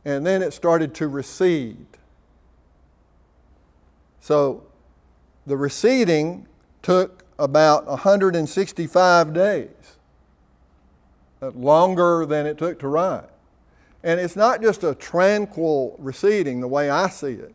and 0.06 0.26
then 0.26 0.42
it 0.42 0.54
started 0.54 0.94
to 0.96 1.10
recede. 1.10 1.86
So 4.22 4.64
the 5.46 5.58
receding 5.58 6.48
took 6.82 7.26
about 7.38 7.86
165 7.88 9.34
days, 9.34 9.68
uh, 11.42 11.50
longer 11.50 12.26
than 12.26 12.46
it 12.46 12.58
took 12.58 12.80
to 12.80 12.88
rise. 12.88 13.26
And 14.04 14.22
it's 14.22 14.38
not 14.38 14.62
just 14.62 14.86
a 14.86 14.96
tranquil 14.96 15.98
receding 16.00 16.62
the 16.62 16.68
way 16.70 16.90
I 16.90 17.10
see 17.10 17.34
it. 17.34 17.54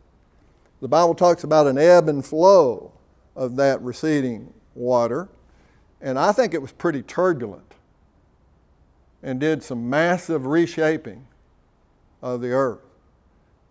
The 0.81 0.87
Bible 0.87 1.15
talks 1.15 1.43
about 1.43 1.65
an 1.65 1.79
ebb 1.79 2.07
and 2.07 2.23
flow 2.23 2.93
of 3.39 3.55
that 3.55 3.81
receding 3.81 4.53
water. 4.75 5.29
And 6.01 6.19
I 6.19 6.33
think 6.33 6.53
it 6.53 6.61
was 6.61 6.73
pretty 6.73 7.01
turbulent 7.01 7.73
and 9.23 9.39
did 9.39 9.63
some 9.63 9.89
massive 9.89 10.45
reshaping 10.45 11.25
of 12.21 12.41
the 12.41 12.51
earth. 12.51 12.81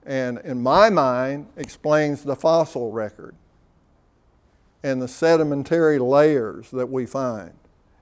And 0.07 0.39
in 0.39 0.63
my 0.63 0.89
mind, 0.89 1.49
explains 1.55 2.25
the 2.25 2.35
fossil 2.35 2.91
record 2.93 3.35
and 4.83 5.03
the 5.03 5.09
sedimentary 5.09 5.99
layers 5.99 6.71
that 6.71 6.89
we 6.89 7.05
find 7.05 7.53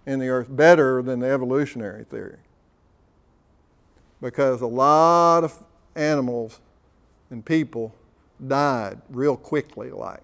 in 0.07 0.20
the 0.20 0.29
earth 0.29 0.46
better 0.48 1.02
than 1.02 1.18
the 1.18 1.29
evolutionary 1.29 2.05
theory. 2.05 2.38
Because 4.20 4.61
a 4.61 4.68
lot 4.68 5.42
of 5.42 5.64
animals 5.96 6.61
and 7.29 7.44
people 7.44 7.92
died 8.46 9.00
real 9.11 9.37
quickly, 9.37 9.90
like. 9.90 10.22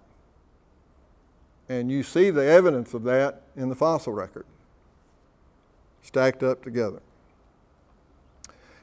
And 1.73 1.91
you 1.91 2.03
see 2.03 2.29
the 2.29 2.45
evidence 2.45 2.93
of 2.93 3.03
that 3.05 3.45
in 3.57 3.71
the 3.71 3.75
fossil 3.75 4.13
record, 4.13 4.45
stacked 6.03 6.43
up 6.43 6.63
together. 6.63 7.01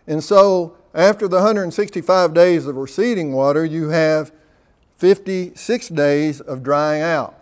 And 0.07 0.23
so, 0.23 0.75
after 0.95 1.27
the 1.27 1.35
165 1.35 2.33
days 2.33 2.65
of 2.65 2.75
receding 2.77 3.31
water, 3.31 3.63
you 3.63 3.89
have 3.89 4.31
56 4.97 5.89
days 5.89 6.41
of 6.41 6.63
drying 6.63 7.03
out, 7.03 7.39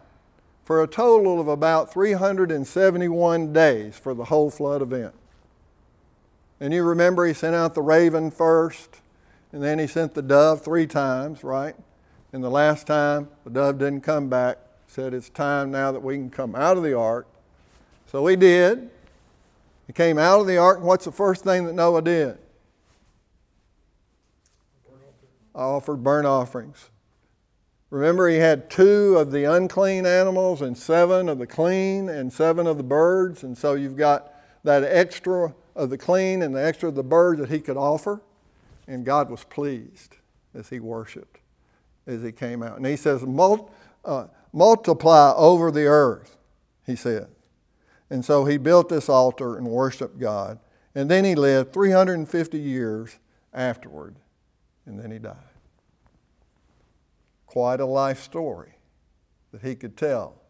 for 0.66 0.84
a 0.84 0.88
total 0.88 1.40
of 1.40 1.48
about 1.48 1.94
371 1.94 3.54
days 3.54 3.98
for 3.98 4.14
the 4.14 4.26
whole 4.26 4.50
flood 4.50 4.82
event. 4.82 5.14
And 6.60 6.74
you 6.74 6.84
remember 6.84 7.26
he 7.26 7.34
sent 7.34 7.56
out 7.56 7.74
the 7.74 7.82
raven 7.82 8.32
first, 8.32 9.00
and 9.54 9.64
then 9.64 9.80
he 9.80 9.88
sent 9.88 10.14
the 10.14 10.22
dove 10.22 10.62
three 10.62 10.88
times, 10.88 11.42
right? 11.42 11.76
And 12.34 12.44
the 12.44 12.52
last 12.52 12.86
time, 12.86 13.30
the 13.46 13.50
dove 13.50 13.78
didn't 13.78 14.02
come 14.02 14.28
back 14.28 14.58
said, 14.88 15.13
It's 15.13 15.30
time 15.30 15.71
now 15.71 15.91
that 15.91 16.02
we 16.02 16.15
can 16.15 16.30
come 16.30 16.56
out 16.56 16.78
of 16.78 16.84
the 16.84 16.97
ark. 16.97 17.28
So 18.12 18.23
we 18.23 18.36
did. 18.36 18.89
He 19.86 19.93
came 19.93 20.17
out 20.17 20.41
of 20.41 20.47
the 20.47 20.58
ark, 20.58 20.80
and 20.80 20.88
what's 20.88 21.06
the 21.06 21.12
first 21.12 21.43
thing 21.43 21.65
that 21.65 21.73
Noah 21.73 22.02
did? 22.02 22.38
Offered 25.54 26.04
burnt 26.04 26.28
offerings. 26.28 26.89
Remember, 27.89 28.28
he 28.28 28.38
had 28.38 28.69
two 28.69 29.17
of 29.17 29.32
the 29.32 29.45
unclean 29.45 30.06
animals 30.06 30.62
and 30.62 30.78
seven 30.78 31.30
of 31.30 31.38
the 31.38 31.47
clean 31.47 32.10
and 32.10 32.32
seven 32.34 32.67
of 32.67 32.76
the 32.78 32.84
birds. 32.84 33.43
And 33.43 33.58
so 33.58 33.76
you've 33.76 33.95
got 33.95 34.34
that 34.63 34.84
extra 34.84 35.54
of 35.73 35.89
the 35.89 35.97
clean 35.97 36.41
and 36.41 36.54
the 36.54 36.63
extra 36.63 36.89
of 36.89 36.95
the 36.95 37.04
birds 37.04 37.39
that 37.39 37.50
he 37.50 37.60
could 37.60 37.78
offer. 37.78 38.21
And 38.88 39.06
God 39.06 39.30
was 39.30 39.45
pleased 39.45 40.17
as 40.54 40.69
he 40.69 40.82
worshiped, 40.82 41.39
as 42.06 42.23
he 42.23 42.34
came 42.34 42.62
out. 42.62 42.76
And 42.76 42.86
he 42.86 42.97
says, 42.97 43.23
uh, 43.23 44.28
multiply 44.54 45.34
over 45.36 45.72
the 45.72 45.86
earth, 45.86 46.38
he 46.86 46.96
said. 46.96 47.28
And 48.10 48.24
so 48.24 48.46
he 48.46 48.58
built 48.58 48.90
this 48.90 49.10
altar 49.10 49.58
and 49.58 49.68
worshiped 49.68 50.20
God. 50.20 50.60
And 50.96 51.12
then 51.12 51.26
he 51.26 51.36
lived 51.36 51.74
350 51.74 52.58
years 52.58 53.20
afterward, 53.54 54.16
and 54.86 55.00
then 55.00 55.12
he 55.12 55.20
died. 55.20 55.36
Quite 57.46 57.80
a 57.80 57.86
life 57.86 58.22
story 58.22 58.74
that 59.52 59.62
he 59.62 59.76
could 59.76 59.96
tell 59.96 60.42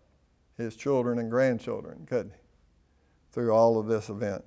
his 0.57 0.75
children 0.75 1.19
and 1.19 1.29
grandchildren, 1.29 2.05
couldn't 2.07 2.31
he? 2.31 2.39
Through 3.31 3.51
all 3.51 3.79
of 3.79 3.87
this 3.87 4.09
event. 4.09 4.43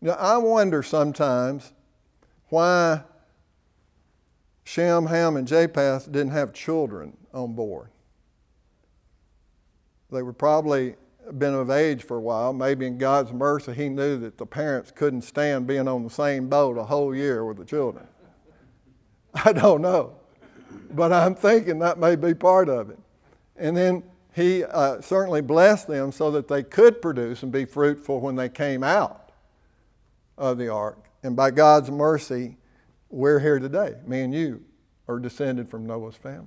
Now, 0.00 0.12
I 0.12 0.36
wonder 0.38 0.82
sometimes 0.82 1.72
why 2.48 3.02
Shem, 4.64 5.06
Ham, 5.06 5.36
and 5.36 5.48
Japheth 5.48 6.06
didn't 6.06 6.30
have 6.30 6.52
children 6.52 7.16
on 7.34 7.54
board. 7.54 7.88
They 10.10 10.22
were 10.22 10.32
probably 10.32 10.96
been 11.38 11.54
of 11.54 11.70
age 11.70 12.02
for 12.02 12.16
a 12.16 12.20
while. 12.20 12.52
Maybe 12.52 12.86
in 12.86 12.98
God's 12.98 13.32
mercy, 13.32 13.72
He 13.74 13.88
knew 13.88 14.18
that 14.18 14.38
the 14.38 14.46
parents 14.46 14.90
couldn't 14.90 15.22
stand 15.22 15.66
being 15.66 15.86
on 15.88 16.02
the 16.02 16.10
same 16.10 16.48
boat 16.48 16.76
a 16.78 16.84
whole 16.84 17.14
year 17.14 17.44
with 17.44 17.56
the 17.56 17.64
children. 17.64 18.06
I 19.44 19.52
don't 19.52 19.82
know. 19.82 20.16
But 20.90 21.12
I'm 21.12 21.34
thinking 21.34 21.78
that 21.80 21.98
may 21.98 22.16
be 22.16 22.34
part 22.34 22.68
of 22.68 22.90
it. 22.90 22.98
And 23.56 23.76
then 23.76 24.02
He 24.34 24.64
uh, 24.64 25.00
certainly 25.00 25.40
blessed 25.40 25.88
them 25.88 26.12
so 26.12 26.30
that 26.32 26.48
they 26.48 26.62
could 26.62 27.00
produce 27.00 27.42
and 27.42 27.52
be 27.52 27.64
fruitful 27.64 28.20
when 28.20 28.36
they 28.36 28.48
came 28.48 28.82
out 28.82 29.30
of 30.36 30.58
the 30.58 30.68
ark. 30.68 31.10
And 31.22 31.36
by 31.36 31.50
God's 31.50 31.90
mercy, 31.90 32.56
we're 33.10 33.40
here 33.40 33.58
today. 33.58 33.96
Me 34.06 34.22
and 34.22 34.34
you 34.34 34.64
are 35.06 35.18
descended 35.18 35.68
from 35.68 35.86
Noah's 35.86 36.16
family. 36.16 36.46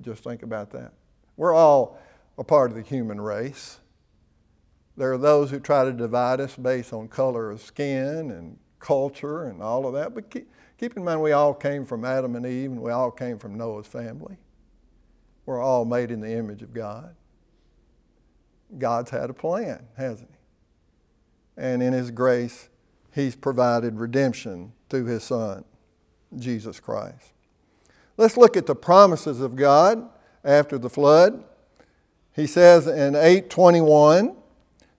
Just 0.00 0.24
think 0.24 0.42
about 0.42 0.70
that. 0.72 0.92
We're 1.36 1.54
all 1.54 1.98
a 2.38 2.44
part 2.44 2.70
of 2.70 2.76
the 2.76 2.82
human 2.82 3.20
race. 3.20 3.80
There 4.96 5.12
are 5.12 5.18
those 5.18 5.50
who 5.50 5.60
try 5.60 5.84
to 5.84 5.92
divide 5.92 6.40
us 6.40 6.56
based 6.56 6.92
on 6.92 7.08
color 7.08 7.50
of 7.50 7.60
skin 7.60 8.30
and 8.30 8.58
culture 8.78 9.44
and 9.44 9.62
all 9.62 9.86
of 9.86 9.94
that. 9.94 10.14
But 10.14 10.30
keep, 10.30 10.50
keep 10.78 10.96
in 10.96 11.04
mind, 11.04 11.20
we 11.20 11.32
all 11.32 11.52
came 11.52 11.84
from 11.84 12.04
Adam 12.04 12.36
and 12.36 12.46
Eve, 12.46 12.70
and 12.70 12.80
we 12.80 12.90
all 12.90 13.10
came 13.10 13.38
from 13.38 13.56
Noah's 13.56 13.86
family. 13.86 14.36
We're 15.46 15.62
all 15.62 15.84
made 15.84 16.10
in 16.10 16.20
the 16.20 16.32
image 16.32 16.62
of 16.62 16.72
God. 16.72 17.14
God's 18.76 19.10
had 19.10 19.30
a 19.30 19.34
plan, 19.34 19.86
hasn't 19.96 20.30
He? 20.30 21.62
And 21.62 21.82
in 21.82 21.92
His 21.92 22.10
grace, 22.10 22.68
He's 23.14 23.34
provided 23.34 23.98
redemption 23.98 24.72
through 24.90 25.06
His 25.06 25.24
Son, 25.24 25.64
Jesus 26.36 26.78
Christ. 26.80 27.32
Let's 28.16 28.36
look 28.36 28.56
at 28.56 28.66
the 28.66 28.74
promises 28.74 29.40
of 29.40 29.56
God 29.56 30.08
after 30.44 30.76
the 30.76 30.90
flood. 30.90 31.44
He 32.38 32.46
says 32.46 32.86
in 32.86 33.16
821, 33.16 34.36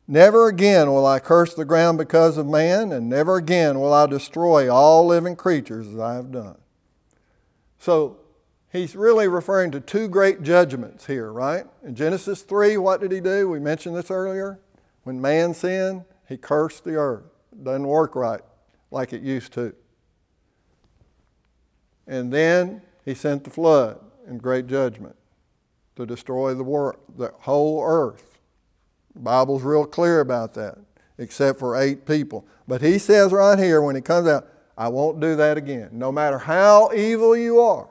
Never 0.10 0.50
again 0.50 0.92
will 0.92 1.06
I 1.06 1.20
curse 1.20 1.54
the 1.54 1.64
ground 1.64 1.98
because 1.98 2.38
of 2.38 2.46
man, 2.46 2.92
and 2.92 3.08
never 3.08 3.38
again 3.38 3.80
will 3.80 3.94
I 3.94 4.08
destroy 4.08 4.70
all 4.70 5.06
living 5.06 5.38
creatures 5.38 5.88
as 5.88 5.98
I 5.98 6.16
have 6.16 6.34
done. 6.34 6.58
So 7.78 8.18
he's 8.74 8.94
really 8.94 9.30
referring 9.30 9.72
to 9.72 9.80
two 9.80 10.10
great 10.10 10.44
judgments 10.44 11.06
here, 11.06 11.32
right? 11.32 11.64
In 11.82 11.96
Genesis 11.96 12.42
3, 12.42 12.76
what 12.76 13.00
did 13.00 13.14
he 13.14 13.22
do? 13.22 13.48
We 13.48 13.62
mentioned 13.62 13.96
this 13.96 14.12
earlier. 14.12 14.60
When 15.04 15.22
man 15.22 15.54
sinned, 15.54 16.04
he 16.28 16.36
cursed 16.36 16.84
the 16.84 16.96
earth. 16.96 17.24
It 17.54 17.64
doesn't 17.64 17.88
work 17.88 18.18
right 18.18 18.42
like 18.92 19.14
it 19.14 19.22
used 19.22 19.54
to. 19.54 19.74
And 22.06 22.34
then 22.34 22.82
he 23.06 23.14
sent 23.14 23.46
the 23.46 23.50
flood 23.50 24.02
in 24.28 24.40
great 24.40 24.68
judgment 24.68 25.16
to 26.00 26.06
destroy 26.06 26.54
the, 26.54 26.64
world, 26.64 26.96
the 27.18 27.34
whole 27.40 27.84
earth. 27.84 28.40
The 29.14 29.20
Bible's 29.20 29.64
real 29.64 29.86
clear 29.86 30.22
about 30.22 30.54
that, 30.54 30.78
except 31.18 31.60
for 31.60 31.76
eight 31.76 32.06
people. 32.06 32.48
But 32.68 32.82
he 32.82 32.98
says 32.98 33.34
right 33.34 33.60
here 33.60 33.82
when 33.82 33.96
he 33.96 34.02
comes 34.02 34.28
out, 34.28 34.48
I 34.78 34.88
won't 34.88 35.20
do 35.20 35.36
that 35.36 35.58
again. 35.58 35.90
No 35.92 36.10
matter 36.10 36.38
how 36.38 36.92
evil 36.94 37.36
you 37.36 37.60
are, 37.60 37.90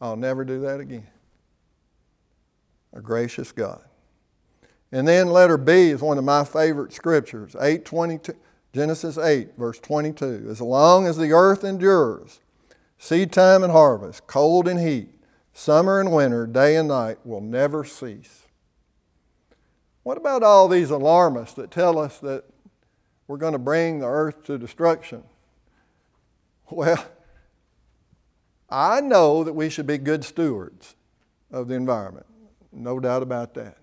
I'll 0.00 0.16
never 0.16 0.46
do 0.46 0.60
that 0.62 0.80
again. 0.80 1.06
A 2.94 3.02
gracious 3.02 3.52
God. 3.52 3.84
And 4.90 5.06
then 5.06 5.28
letter 5.28 5.58
B 5.58 5.90
is 5.90 6.00
one 6.00 6.16
of 6.16 6.24
my 6.24 6.44
favorite 6.44 6.94
scriptures, 6.94 7.54
822, 7.54 8.34
Genesis 8.72 9.18
8, 9.18 9.58
verse 9.58 9.78
22. 9.78 10.46
As 10.48 10.62
long 10.62 11.06
as 11.06 11.18
the 11.18 11.32
earth 11.32 11.64
endures, 11.64 12.40
seed 12.98 13.30
time 13.30 13.62
and 13.62 13.72
harvest, 13.72 14.26
cold 14.26 14.66
and 14.66 14.80
heat, 14.80 15.19
summer 15.60 16.00
and 16.00 16.10
winter, 16.10 16.46
day 16.46 16.74
and 16.74 16.88
night 16.88 17.18
will 17.22 17.42
never 17.42 17.84
cease. 17.84 18.46
What 20.02 20.16
about 20.16 20.42
all 20.42 20.68
these 20.68 20.88
alarmists 20.88 21.54
that 21.56 21.70
tell 21.70 21.98
us 21.98 22.18
that 22.20 22.44
we're 23.26 23.36
going 23.36 23.52
to 23.52 23.58
bring 23.58 23.98
the 23.98 24.06
earth 24.06 24.42
to 24.44 24.56
destruction? 24.56 25.22
Well, 26.70 27.04
I 28.70 29.00
know 29.00 29.44
that 29.44 29.52
we 29.52 29.68
should 29.68 29.86
be 29.86 29.98
good 29.98 30.24
stewards 30.24 30.94
of 31.50 31.68
the 31.68 31.74
environment. 31.74 32.26
No 32.72 32.98
doubt 32.98 33.22
about 33.22 33.52
that. 33.54 33.76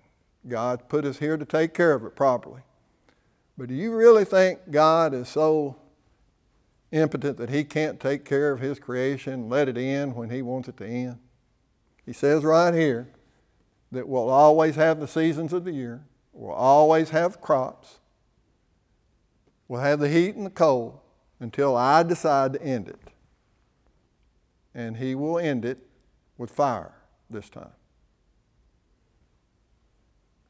God 0.48 0.88
put 0.88 1.04
us 1.04 1.18
here 1.18 1.36
to 1.36 1.44
take 1.44 1.74
care 1.74 1.92
of 1.92 2.02
it 2.04 2.16
properly. 2.16 2.62
But 3.56 3.68
do 3.68 3.74
you 3.74 3.94
really 3.94 4.24
think 4.24 4.70
God 4.70 5.14
is 5.14 5.28
so 5.28 5.76
impotent 6.90 7.36
that 7.36 7.50
He 7.50 7.62
can't 7.62 8.00
take 8.00 8.24
care 8.24 8.50
of 8.50 8.58
His 8.60 8.80
creation, 8.80 9.48
let 9.48 9.68
it 9.68 9.76
end 9.76 10.16
when 10.16 10.30
He 10.30 10.42
wants 10.42 10.68
it 10.68 10.76
to 10.78 10.86
end? 10.86 11.18
He 12.08 12.14
says 12.14 12.42
right 12.42 12.72
here 12.72 13.06
that 13.92 14.08
we'll 14.08 14.30
always 14.30 14.76
have 14.76 14.98
the 14.98 15.06
seasons 15.06 15.52
of 15.52 15.66
the 15.66 15.72
year, 15.72 16.06
we'll 16.32 16.54
always 16.54 17.10
have 17.10 17.42
crops, 17.42 17.98
we'll 19.68 19.82
have 19.82 20.00
the 20.00 20.08
heat 20.08 20.34
and 20.34 20.46
the 20.46 20.50
cold 20.50 21.00
until 21.38 21.76
I 21.76 22.02
decide 22.02 22.54
to 22.54 22.62
end 22.62 22.88
it. 22.88 22.98
And 24.74 24.96
He 24.96 25.14
will 25.14 25.38
end 25.38 25.66
it 25.66 25.86
with 26.38 26.50
fire 26.50 26.94
this 27.28 27.50
time. 27.50 27.74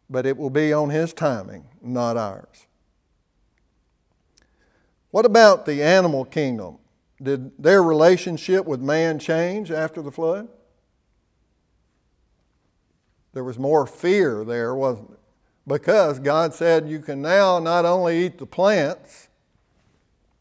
But 0.08 0.26
it 0.26 0.36
will 0.36 0.50
be 0.50 0.72
on 0.72 0.90
His 0.90 1.12
timing, 1.12 1.64
not 1.82 2.16
ours. 2.16 2.66
What 5.10 5.26
about 5.26 5.66
the 5.66 5.82
animal 5.82 6.24
kingdom? 6.24 6.78
Did 7.20 7.60
their 7.60 7.82
relationship 7.82 8.64
with 8.64 8.80
man 8.80 9.18
change 9.18 9.72
after 9.72 10.00
the 10.00 10.12
flood? 10.12 10.46
There 13.38 13.44
was 13.44 13.56
more 13.56 13.86
fear 13.86 14.42
there, 14.42 14.74
wasn't 14.74 15.12
it? 15.12 15.20
Because 15.64 16.18
God 16.18 16.52
said 16.54 16.88
you 16.88 16.98
can 16.98 17.22
now 17.22 17.60
not 17.60 17.84
only 17.84 18.26
eat 18.26 18.36
the 18.36 18.46
plants, 18.46 19.28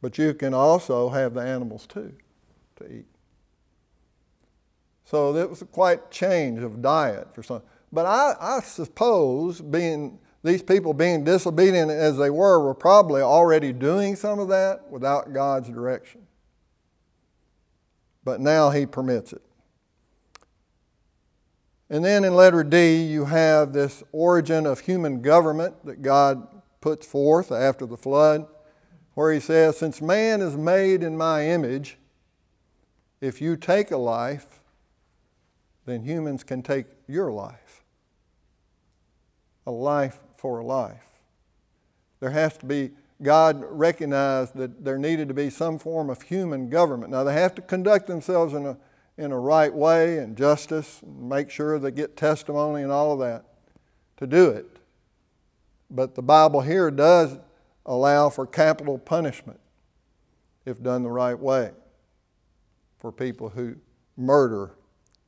but 0.02 0.18
you 0.18 0.34
can 0.34 0.56
also 0.56 1.10
have 1.10 1.36
the 1.36 1.42
animals 1.42 1.86
too 1.86 2.16
to 2.78 2.92
eat. 2.92 3.06
So 5.06 5.36
it 5.36 5.48
was 5.48 5.62
quite 5.72 6.00
a 6.08 6.10
change 6.10 6.64
of 6.64 6.82
diet 6.82 7.36
for 7.36 7.44
some. 7.44 7.62
But 7.94 8.08
I, 8.08 8.34
I 8.42 8.62
suppose 8.62 9.62
being 9.62 10.18
these 10.42 10.64
people 10.64 10.92
being 10.92 11.24
disobedient 11.24 11.92
as 11.92 12.18
they 12.18 12.32
were 12.32 12.60
were 12.60 12.74
probably 12.74 13.22
already 13.22 13.74
doing 13.74 14.16
some 14.16 14.40
of 14.40 14.48
that 14.48 14.90
without 14.90 15.34
God's 15.34 15.70
direction. 15.70 16.26
But 18.24 18.42
now 18.42 18.72
he 18.72 18.88
permits 18.88 19.34
it. 19.34 19.44
And 21.90 22.04
then 22.04 22.26
in 22.26 22.36
letter 22.36 22.64
D, 22.64 23.02
you 23.04 23.26
have 23.26 23.72
this 23.72 24.04
origin 24.12 24.66
of 24.66 24.82
human 24.82 25.22
government 25.22 25.86
that 25.86 26.02
God 26.02 26.48
puts 26.82 27.06
forth 27.06 27.52
after 27.52 27.86
the 27.86 27.98
flood, 27.98 28.46
where 29.14 29.32
he 29.32 29.40
says, 29.40 29.78
Since 29.78 30.02
man 30.02 30.42
is 30.42 30.58
made 30.58 31.02
in 31.02 31.18
my 31.18 31.48
image, 31.48 31.98
if 33.22 33.42
you 33.42 33.56
take 33.56 33.92
a 33.92 33.98
life, 33.98 34.60
then 35.86 36.04
humans 36.04 36.44
can 36.44 36.62
take 36.62 36.86
your 37.08 37.32
life. 37.32 37.84
A 39.66 39.72
life 39.72 40.20
for 40.36 40.60
a 40.60 40.66
life. 40.66 41.08
There 42.20 42.32
has 42.32 42.58
to 42.58 42.66
be, 42.66 42.92
God 43.22 43.64
recognized 43.64 44.56
that 44.56 44.84
there 44.84 44.98
needed 44.98 45.30
to 45.30 45.34
be 45.34 45.50
some 45.50 45.80
form 45.80 46.10
of 46.10 46.24
human 46.24 46.70
government. 46.70 47.12
Now, 47.12 47.24
they 47.24 47.34
have 47.34 47.56
to 47.56 47.62
conduct 47.62 48.08
themselves 48.08 48.54
in 48.54 48.66
a 48.66 48.78
in 49.18 49.32
a 49.32 49.40
right 49.40 49.74
way 49.74 50.20
and 50.20 50.38
justice, 50.38 51.02
and 51.02 51.30
make 51.30 51.50
sure 51.50 51.80
they 51.80 51.92
get 51.92 52.16
testimony 52.16 52.84
and 52.84 52.92
all 52.92 53.14
of 53.14 53.20
that 53.20 53.46
to 54.18 54.28
do 54.28 54.50
it. 54.50 54.66
But 55.90 56.16
the 56.16 56.22
Bible 56.22 56.62
here 56.62 56.92
does 56.92 57.38
allow 57.86 58.30
for 58.30 58.46
capital 58.46 58.98
punishment 58.98 59.60
if 60.66 60.84
done 60.84 61.04
the 61.04 61.10
right 61.10 61.40
way 61.40 61.72
for 63.00 63.12
people 63.12 63.50
who 63.50 63.76
murder 64.18 64.72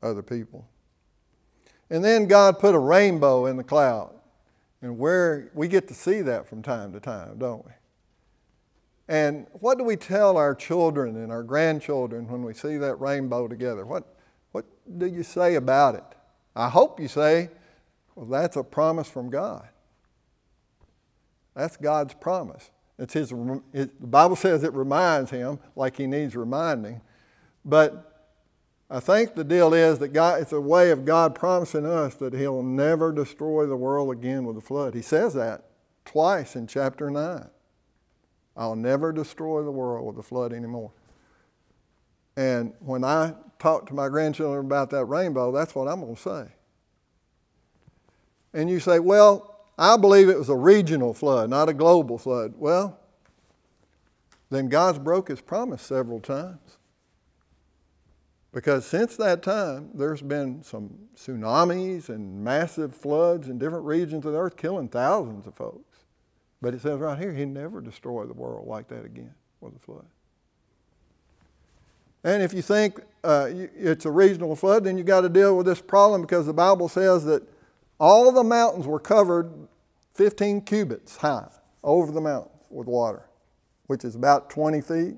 other 0.03 0.21
people. 0.21 0.67
And 1.89 2.03
then 2.03 2.27
God 2.27 2.59
put 2.59 2.75
a 2.75 2.79
rainbow 2.79 3.45
in 3.45 3.57
the 3.57 3.63
cloud. 3.63 4.13
And 4.81 4.97
where 4.97 5.51
we 5.53 5.67
get 5.67 5.87
to 5.89 5.93
see 5.93 6.21
that 6.21 6.47
from 6.47 6.61
time 6.61 6.93
to 6.93 6.99
time, 6.99 7.37
don't 7.37 7.65
we? 7.65 7.71
And 9.09 9.47
what 9.53 9.79
do 9.79 9.83
we 9.83 9.95
tell 9.95 10.37
our 10.37 10.53
children 10.53 11.15
and 11.15 11.31
our 11.31 11.41
grandchildren 11.41 12.27
when 12.27 12.43
we 12.43 12.53
see 12.53 12.77
that 12.77 13.01
rainbow 13.01 13.47
together? 13.47 13.83
What, 13.83 14.03
what 14.51 14.65
do 14.99 15.07
you 15.07 15.23
say 15.23 15.55
about 15.55 15.95
it? 15.95 16.03
I 16.55 16.69
hope 16.69 16.99
you 16.99 17.07
say, 17.07 17.49
well, 18.13 18.27
that's 18.27 18.55
a 18.55 18.63
promise 18.63 19.09
from 19.09 19.31
God. 19.31 19.67
That's 21.55 21.75
God's 21.75 22.13
promise. 22.13 22.69
It's 22.99 23.13
his, 23.13 23.33
it, 23.73 23.99
the 23.99 24.07
Bible 24.07 24.35
says 24.35 24.63
it 24.63 24.73
reminds 24.73 25.31
him 25.31 25.57
like 25.75 25.97
he 25.97 26.05
needs 26.05 26.35
reminding. 26.35 27.01
But 27.65 28.27
I 28.91 28.99
think 28.99 29.33
the 29.33 29.43
deal 29.43 29.73
is 29.73 29.97
that 29.99 30.09
God, 30.09 30.39
it's 30.39 30.51
a 30.51 30.61
way 30.61 30.91
of 30.91 31.03
God 31.03 31.33
promising 31.33 31.85
us 31.87 32.13
that 32.15 32.33
he'll 32.33 32.61
never 32.61 33.11
destroy 33.11 33.65
the 33.65 33.75
world 33.75 34.11
again 34.11 34.45
with 34.45 34.55
a 34.57 34.61
flood. 34.61 34.93
He 34.93 35.01
says 35.01 35.33
that 35.33 35.63
twice 36.05 36.55
in 36.55 36.67
chapter 36.67 37.09
9. 37.09 37.49
I'll 38.59 38.75
never 38.75 39.13
destroy 39.13 39.63
the 39.63 39.71
world 39.71 40.05
with 40.05 40.17
a 40.17 40.27
flood 40.27 40.51
anymore. 40.51 40.91
And 42.35 42.73
when 42.79 43.05
I 43.05 43.33
talk 43.57 43.87
to 43.87 43.93
my 43.93 44.09
grandchildren 44.09 44.65
about 44.65 44.89
that 44.89 45.05
rainbow, 45.05 45.53
that's 45.53 45.73
what 45.73 45.87
I'm 45.87 46.01
going 46.01 46.15
to 46.15 46.21
say. 46.21 46.45
And 48.53 48.69
you 48.69 48.81
say, 48.81 48.99
well, 48.99 49.65
I 49.77 49.95
believe 49.95 50.27
it 50.27 50.37
was 50.37 50.49
a 50.49 50.55
regional 50.57 51.13
flood, 51.13 51.49
not 51.49 51.69
a 51.69 51.73
global 51.73 52.17
flood. 52.17 52.53
Well, 52.57 52.99
then 54.49 54.67
God's 54.67 54.99
broke 54.99 55.29
his 55.29 55.39
promise 55.39 55.81
several 55.81 56.19
times. 56.19 56.77
Because 58.51 58.85
since 58.85 59.15
that 59.17 59.41
time, 59.41 59.91
there's 59.93 60.21
been 60.21 60.63
some 60.63 61.07
tsunamis 61.15 62.09
and 62.09 62.43
massive 62.43 62.93
floods 62.93 63.47
in 63.47 63.57
different 63.57 63.85
regions 63.85 64.25
of 64.25 64.33
the 64.33 64.39
earth, 64.39 64.57
killing 64.57 64.89
thousands 64.89 65.47
of 65.47 65.55
folks. 65.55 65.88
But 66.61 66.73
it 66.73 66.81
says 66.81 66.99
right 66.99 67.17
here, 67.17 67.33
he 67.33 67.45
never 67.45 67.81
destroyed 67.81 68.29
the 68.29 68.33
world 68.33 68.67
like 68.67 68.87
that 68.89 69.05
again 69.05 69.33
with 69.61 69.75
a 69.75 69.79
flood. 69.79 70.05
And 72.23 72.43
if 72.43 72.53
you 72.53 72.61
think 72.61 72.99
uh, 73.23 73.49
it's 73.49 74.05
a 74.05 74.11
regional 74.11 74.55
flood, 74.55 74.83
then 74.83 74.97
you 74.97 75.03
got 75.03 75.21
to 75.21 75.29
deal 75.29 75.55
with 75.55 75.65
this 75.65 75.81
problem 75.81 76.21
because 76.21 76.45
the 76.45 76.53
Bible 76.53 76.89
says 76.89 77.23
that 77.25 77.43
all 77.99 78.31
the 78.31 78.43
mountains 78.43 78.85
were 78.85 78.99
covered 78.99 79.51
15 80.15 80.61
cubits 80.61 81.17
high 81.17 81.47
over 81.83 82.11
the 82.11 82.19
mountain 82.19 82.51
with 82.69 82.87
water, 82.87 83.29
which 83.87 84.03
is 84.03 84.15
about 84.15 84.49
20 84.49 84.81
feet. 84.81 85.15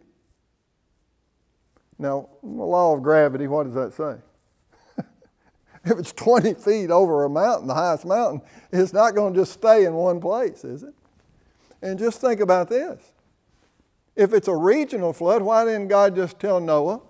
Now, 1.97 2.29
the 2.41 2.49
law 2.49 2.95
of 2.95 3.03
gravity, 3.03 3.47
what 3.47 3.63
does 3.63 3.73
that 3.73 3.93
say? 3.93 5.03
if 5.85 5.99
it's 5.99 6.11
20 6.11 6.53
feet 6.55 6.91
over 6.91 7.25
a 7.25 7.29
mountain, 7.29 7.67
the 7.67 7.75
highest 7.75 8.05
mountain, 8.05 8.41
it's 8.71 8.93
not 8.93 9.15
going 9.15 9.33
to 9.33 9.39
just 9.39 9.53
stay 9.53 9.85
in 9.85 9.93
one 9.93 10.19
place, 10.19 10.63
is 10.63 10.83
it? 10.83 10.93
And 11.81 11.97
just 11.97 12.21
think 12.21 12.39
about 12.39 12.69
this. 12.69 13.13
If 14.15 14.33
it's 14.33 14.47
a 14.47 14.55
regional 14.55 15.13
flood, 15.13 15.41
why 15.41 15.65
didn't 15.65 15.87
God 15.87 16.15
just 16.15 16.39
tell 16.39 16.59
Noah, 16.59 17.01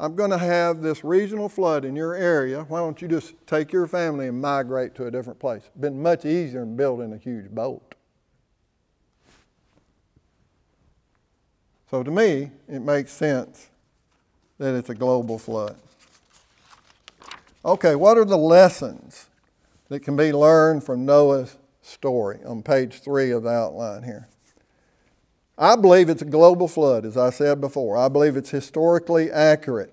I'm 0.00 0.14
going 0.14 0.30
to 0.30 0.38
have 0.38 0.80
this 0.80 1.04
regional 1.04 1.50
flood 1.50 1.84
in 1.84 1.94
your 1.94 2.14
area. 2.14 2.64
Why 2.66 2.78
don't 2.78 3.00
you 3.02 3.06
just 3.06 3.34
take 3.46 3.70
your 3.70 3.86
family 3.86 4.28
and 4.28 4.40
migrate 4.40 4.94
to 4.94 5.06
a 5.06 5.10
different 5.10 5.38
place? 5.38 5.68
Been 5.78 6.02
much 6.02 6.24
easier 6.24 6.60
than 6.60 6.74
building 6.74 7.12
a 7.12 7.18
huge 7.18 7.50
boat. 7.50 7.94
So 11.90 12.02
to 12.02 12.10
me, 12.10 12.50
it 12.66 12.80
makes 12.80 13.12
sense 13.12 13.68
that 14.58 14.74
it's 14.74 14.88
a 14.88 14.94
global 14.94 15.38
flood. 15.38 15.76
Okay, 17.64 17.94
what 17.94 18.16
are 18.16 18.24
the 18.24 18.38
lessons 18.38 19.28
that 19.88 20.00
can 20.00 20.16
be 20.16 20.32
learned 20.32 20.82
from 20.82 21.04
Noah's 21.04 21.58
story 21.90 22.40
on 22.46 22.62
page 22.62 23.00
three 23.00 23.30
of 23.30 23.42
the 23.42 23.50
outline 23.50 24.04
here? 24.04 24.28
I 25.58 25.76
believe 25.76 26.08
it's 26.08 26.22
a 26.22 26.26
global 26.26 26.68
flood, 26.68 27.04
as 27.04 27.16
I 27.16 27.30
said 27.30 27.60
before. 27.60 27.96
I 27.96 28.08
believe 28.08 28.36
it's 28.36 28.50
historically 28.50 29.30
accurate. 29.30 29.92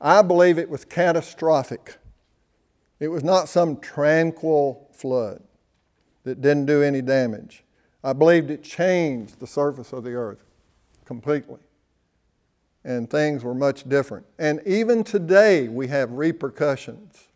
I 0.00 0.20
believe 0.20 0.58
it 0.58 0.68
was 0.68 0.84
catastrophic. 0.84 1.96
It 3.00 3.08
was 3.08 3.24
not 3.24 3.48
some 3.48 3.78
tranquil 3.78 4.88
flood 4.92 5.42
that 6.24 6.40
didn't 6.40 6.66
do 6.66 6.82
any 6.82 7.00
damage. 7.00 7.64
I 8.04 8.12
believed 8.12 8.50
it 8.50 8.62
changed 8.62 9.40
the 9.40 9.46
surface 9.46 9.92
of 9.92 10.04
the 10.04 10.12
earth 10.12 10.44
completely. 11.04 11.60
And 12.84 13.08
things 13.08 13.44
were 13.44 13.54
much 13.54 13.88
different. 13.88 14.26
And 14.38 14.60
even 14.66 15.04
today, 15.04 15.68
we 15.68 15.86
have 15.88 16.10
repercussions, 16.10 17.28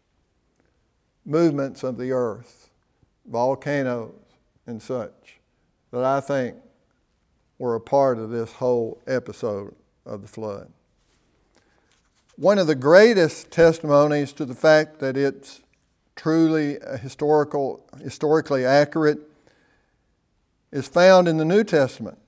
movements 1.24 1.84
of 1.84 1.98
the 1.98 2.10
earth, 2.10 2.65
volcanoes, 3.28 4.12
and 4.66 4.82
such, 4.82 5.38
that 5.92 6.04
I 6.04 6.20
think 6.20 6.56
were 7.58 7.74
a 7.74 7.80
part 7.80 8.18
of 8.18 8.30
this 8.30 8.52
whole 8.52 9.00
episode 9.06 9.74
of 10.04 10.22
the 10.22 10.28
flood. 10.28 10.70
One 12.36 12.58
of 12.58 12.66
the 12.66 12.74
greatest 12.74 13.50
testimonies 13.50 14.32
to 14.34 14.44
the 14.44 14.54
fact 14.54 14.98
that 14.98 15.16
it's 15.16 15.62
truly 16.16 16.78
historical, 17.00 17.84
historically 18.02 18.64
accurate 18.64 19.20
is 20.70 20.88
found 20.88 21.28
in 21.28 21.38
the 21.38 21.44
New 21.44 21.64
Testament. 21.64 22.18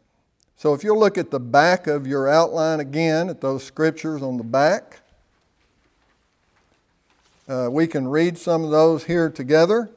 So 0.56 0.74
if 0.74 0.82
you'll 0.82 0.98
look 0.98 1.18
at 1.18 1.30
the 1.30 1.40
back 1.40 1.86
of 1.86 2.06
your 2.06 2.28
outline 2.28 2.80
again, 2.80 3.28
at 3.28 3.40
those 3.40 3.62
scriptures 3.62 4.22
on 4.22 4.38
the 4.38 4.44
back, 4.44 5.00
uh, 7.48 7.68
we 7.70 7.86
can 7.86 8.08
read 8.08 8.38
some 8.38 8.64
of 8.64 8.70
those 8.70 9.04
here 9.04 9.30
together. 9.30 9.90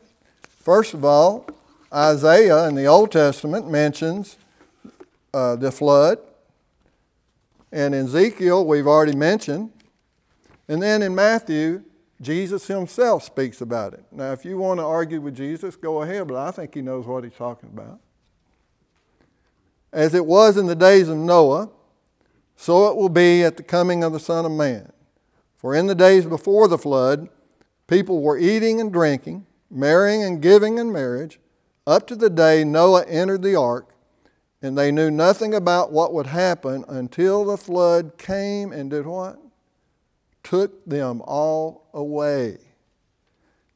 First 0.61 0.93
of 0.93 1.03
all, 1.03 1.47
Isaiah 1.91 2.67
in 2.67 2.75
the 2.75 2.85
Old 2.85 3.11
Testament 3.11 3.67
mentions 3.67 4.37
uh, 5.33 5.55
the 5.55 5.71
flood. 5.71 6.19
And 7.71 7.95
in 7.95 8.05
Ezekiel, 8.05 8.65
we've 8.65 8.85
already 8.85 9.15
mentioned. 9.15 9.71
And 10.67 10.83
then 10.83 11.01
in 11.01 11.15
Matthew, 11.15 11.83
Jesus 12.21 12.67
himself 12.67 13.23
speaks 13.23 13.59
about 13.61 13.93
it. 13.93 14.05
Now, 14.11 14.33
if 14.33 14.45
you 14.45 14.57
want 14.59 14.79
to 14.79 14.83
argue 14.83 15.19
with 15.19 15.35
Jesus, 15.35 15.75
go 15.75 16.03
ahead, 16.03 16.27
but 16.27 16.37
I 16.37 16.51
think 16.51 16.75
he 16.75 16.83
knows 16.83 17.07
what 17.07 17.23
he's 17.23 17.33
talking 17.33 17.69
about. 17.73 17.99
As 19.91 20.13
it 20.13 20.27
was 20.27 20.57
in 20.57 20.67
the 20.67 20.75
days 20.75 21.09
of 21.09 21.17
Noah, 21.17 21.69
so 22.55 22.87
it 22.91 22.95
will 22.95 23.09
be 23.09 23.43
at 23.43 23.57
the 23.57 23.63
coming 23.63 24.03
of 24.03 24.13
the 24.13 24.19
Son 24.19 24.45
of 24.45 24.51
Man. 24.51 24.91
For 25.57 25.73
in 25.73 25.87
the 25.87 25.95
days 25.95 26.27
before 26.27 26.67
the 26.67 26.77
flood, 26.77 27.29
people 27.87 28.21
were 28.21 28.37
eating 28.37 28.79
and 28.79 28.93
drinking, 28.93 29.47
marrying 29.71 30.23
and 30.23 30.41
giving 30.41 30.77
in 30.77 30.91
marriage, 30.91 31.39
up 31.87 32.05
to 32.07 32.15
the 32.15 32.29
day 32.29 32.63
Noah 32.63 33.05
entered 33.05 33.41
the 33.41 33.55
ark 33.55 33.95
and 34.61 34.77
they 34.77 34.91
knew 34.91 35.09
nothing 35.09 35.53
about 35.53 35.91
what 35.91 36.13
would 36.13 36.27
happen 36.27 36.85
until 36.87 37.43
the 37.43 37.57
flood 37.57 38.17
came 38.17 38.71
and 38.71 38.91
did 38.91 39.07
what? 39.07 39.39
Took 40.43 40.85
them 40.85 41.21
all 41.25 41.87
away. 41.93 42.57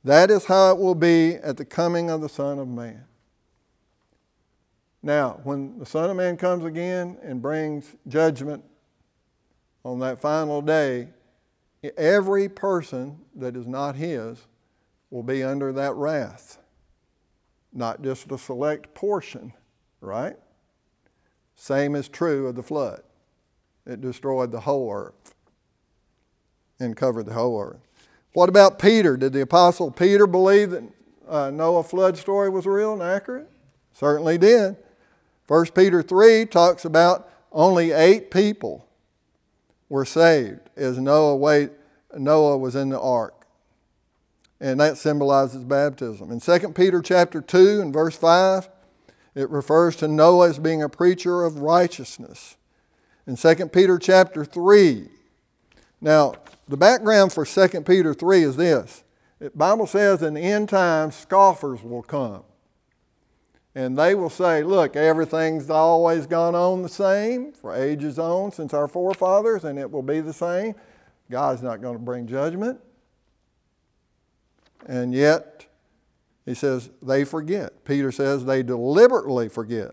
That 0.03 0.29
is 0.29 0.45
how 0.45 0.71
it 0.71 0.77
will 0.77 0.95
be 0.95 1.35
at 1.35 1.57
the 1.57 1.65
coming 1.65 2.11
of 2.11 2.21
the 2.21 2.29
Son 2.29 2.59
of 2.59 2.67
Man. 2.67 3.05
Now, 5.01 5.39
when 5.43 5.79
the 5.79 5.85
Son 5.85 6.09
of 6.09 6.15
Man 6.15 6.37
comes 6.37 6.65
again 6.65 7.17
and 7.23 7.41
brings 7.41 7.95
judgment 8.07 8.63
on 9.83 9.99
that 9.99 10.19
final 10.19 10.61
day, 10.61 11.09
every 11.97 12.49
person 12.49 13.19
that 13.35 13.55
is 13.55 13.67
not 13.67 13.95
His 13.95 14.39
will 15.09 15.23
be 15.23 15.43
under 15.43 15.71
that 15.73 15.93
wrath, 15.95 16.57
not 17.73 18.01
just 18.01 18.31
a 18.31 18.37
select 18.37 18.93
portion, 18.93 19.53
right? 20.01 20.35
Same 21.55 21.95
is 21.95 22.07
true 22.07 22.47
of 22.47 22.55
the 22.55 22.63
flood. 22.63 23.01
It 23.85 24.01
destroyed 24.01 24.51
the 24.51 24.61
whole 24.61 24.91
earth 24.91 25.35
and 26.79 26.97
covered 26.97 27.25
the 27.27 27.33
whole 27.33 27.61
earth. 27.61 27.79
What 28.33 28.49
about 28.49 28.79
Peter? 28.79 29.15
Did 29.15 29.33
the 29.33 29.41
apostle 29.41 29.91
Peter 29.91 30.27
believe 30.27 30.71
that 30.71 30.83
uh, 31.27 31.51
Noah 31.51 31.83
flood 31.83 32.17
story 32.17 32.49
was 32.49 32.65
real 32.65 32.93
and 32.93 33.01
accurate? 33.01 33.49
Certainly 33.93 34.39
did. 34.39 34.75
1 35.47 35.67
Peter 35.67 36.01
3 36.01 36.45
talks 36.47 36.83
about 36.83 37.29
only 37.51 37.91
eight 37.91 38.31
people 38.31 38.87
were 39.87 40.05
saved 40.05 40.59
as 40.75 40.97
Noah, 40.97 41.35
wait, 41.37 41.71
Noah 42.17 42.57
was 42.57 42.75
in 42.75 42.89
the 42.89 42.99
ark. 42.99 43.44
And 44.59 44.79
that 44.79 44.97
symbolizes 44.97 45.63
baptism. 45.63 46.31
In 46.31 46.39
2 46.39 46.69
Peter 46.69 47.01
chapter 47.01 47.41
2 47.41 47.81
and 47.81 47.93
verse 47.93 48.15
5, 48.15 48.69
it 49.35 49.49
refers 49.49 49.97
to 49.97 50.07
Noah 50.07 50.49
as 50.49 50.59
being 50.59 50.81
a 50.81 50.89
preacher 50.89 51.43
of 51.43 51.59
righteousness. 51.59 52.55
In 53.27 53.35
2 53.35 53.67
Peter 53.67 53.97
chapter 53.97 54.45
3, 54.45 55.09
now 55.99 56.35
the 56.67 56.77
background 56.77 57.33
for 57.33 57.45
2 57.45 57.81
Peter 57.81 58.13
3 58.13 58.43
is 58.43 58.55
this. 58.55 59.03
The 59.39 59.49
Bible 59.49 59.87
says 59.87 60.21
in 60.21 60.35
the 60.35 60.41
end 60.41 60.69
times, 60.69 61.15
scoffers 61.15 61.83
will 61.83 62.03
come. 62.03 62.43
And 63.77 63.97
they 63.97 64.15
will 64.15 64.29
say, 64.29 64.63
look, 64.63 64.95
everything's 64.95 65.69
always 65.69 66.27
gone 66.27 66.55
on 66.55 66.81
the 66.81 66.87
same 66.87 67.51
for 67.51 67.75
ages 67.75 68.17
on 68.17 68.53
since 68.53 68.73
our 68.73 68.87
forefathers, 68.87 69.65
and 69.65 69.77
it 69.77 69.91
will 69.91 70.01
be 70.01 70.21
the 70.21 70.31
same. 70.31 70.75
God's 71.29 71.61
not 71.61 71.81
going 71.81 71.95
to 71.97 72.01
bring 72.01 72.25
judgment. 72.25 72.79
And 74.85 75.13
yet, 75.13 75.65
he 76.45 76.53
says, 76.53 76.89
they 77.01 77.23
forget. 77.23 77.83
Peter 77.85 78.11
says 78.11 78.45
they 78.45 78.63
deliberately 78.63 79.49
forget 79.49 79.91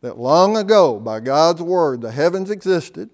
that 0.00 0.18
long 0.18 0.56
ago, 0.56 0.98
by 0.98 1.20
God's 1.20 1.62
word, 1.62 2.00
the 2.00 2.10
heavens 2.10 2.50
existed 2.50 3.10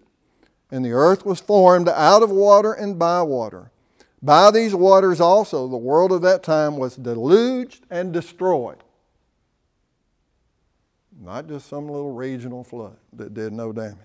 and 0.70 0.84
the 0.84 0.92
earth 0.92 1.24
was 1.24 1.40
formed 1.40 1.88
out 1.88 2.22
of 2.22 2.30
water 2.30 2.72
and 2.72 2.98
by 2.98 3.22
water. 3.22 3.70
By 4.22 4.50
these 4.50 4.74
waters 4.74 5.20
also, 5.20 5.68
the 5.68 5.76
world 5.76 6.12
of 6.12 6.22
that 6.22 6.42
time 6.42 6.76
was 6.76 6.96
deluged 6.96 7.84
and 7.90 8.12
destroyed. 8.12 8.82
Not 11.20 11.48
just 11.48 11.68
some 11.68 11.86
little 11.88 12.12
regional 12.12 12.64
flood 12.64 12.96
that 13.12 13.34
did 13.34 13.52
no 13.52 13.72
damage. 13.72 13.96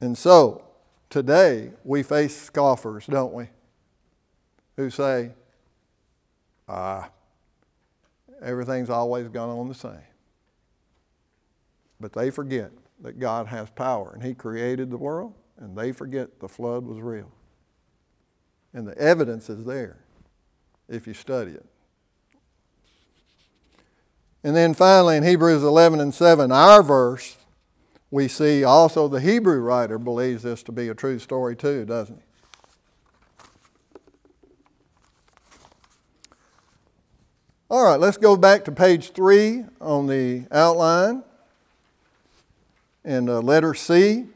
And 0.00 0.16
so, 0.18 0.64
today, 1.12 1.70
we 1.84 2.02
face 2.02 2.36
scoffers, 2.36 3.06
don't 3.06 3.32
we? 3.32 3.48
who 4.76 4.90
say, 4.90 5.30
ah, 6.68 7.10
everything's 8.42 8.90
always 8.90 9.28
gone 9.28 9.50
on 9.50 9.68
the 9.68 9.74
same. 9.74 9.98
But 12.00 12.12
they 12.12 12.30
forget 12.30 12.72
that 13.02 13.18
God 13.18 13.46
has 13.48 13.70
power 13.70 14.12
and 14.14 14.22
He 14.22 14.34
created 14.34 14.90
the 14.90 14.96
world, 14.96 15.34
and 15.58 15.76
they 15.76 15.92
forget 15.92 16.40
the 16.40 16.48
flood 16.48 16.84
was 16.84 17.00
real. 17.00 17.30
And 18.72 18.86
the 18.88 18.96
evidence 18.98 19.50
is 19.50 19.64
there 19.64 19.98
if 20.88 21.06
you 21.06 21.14
study 21.14 21.52
it. 21.52 21.66
And 24.42 24.56
then 24.56 24.74
finally, 24.74 25.16
in 25.16 25.22
Hebrews 25.22 25.62
11 25.62 26.00
and 26.00 26.12
7, 26.12 26.50
our 26.50 26.82
verse, 26.82 27.36
we 28.12 28.28
see 28.28 28.62
also 28.62 29.08
the 29.08 29.22
Hebrew 29.22 29.58
writer 29.60 29.98
believes 29.98 30.42
this 30.42 30.62
to 30.64 30.72
be 30.72 30.88
a 30.88 30.94
true 30.94 31.18
story 31.18 31.56
too, 31.56 31.86
doesn't 31.86 32.16
he? 32.16 32.22
All 37.70 37.84
right, 37.84 37.98
let's 37.98 38.18
go 38.18 38.36
back 38.36 38.66
to 38.66 38.72
page 38.72 39.12
three 39.12 39.64
on 39.80 40.08
the 40.08 40.44
outline. 40.52 41.24
And 43.02 43.30
uh, 43.30 43.40
letter 43.40 43.72
C, 43.72 44.26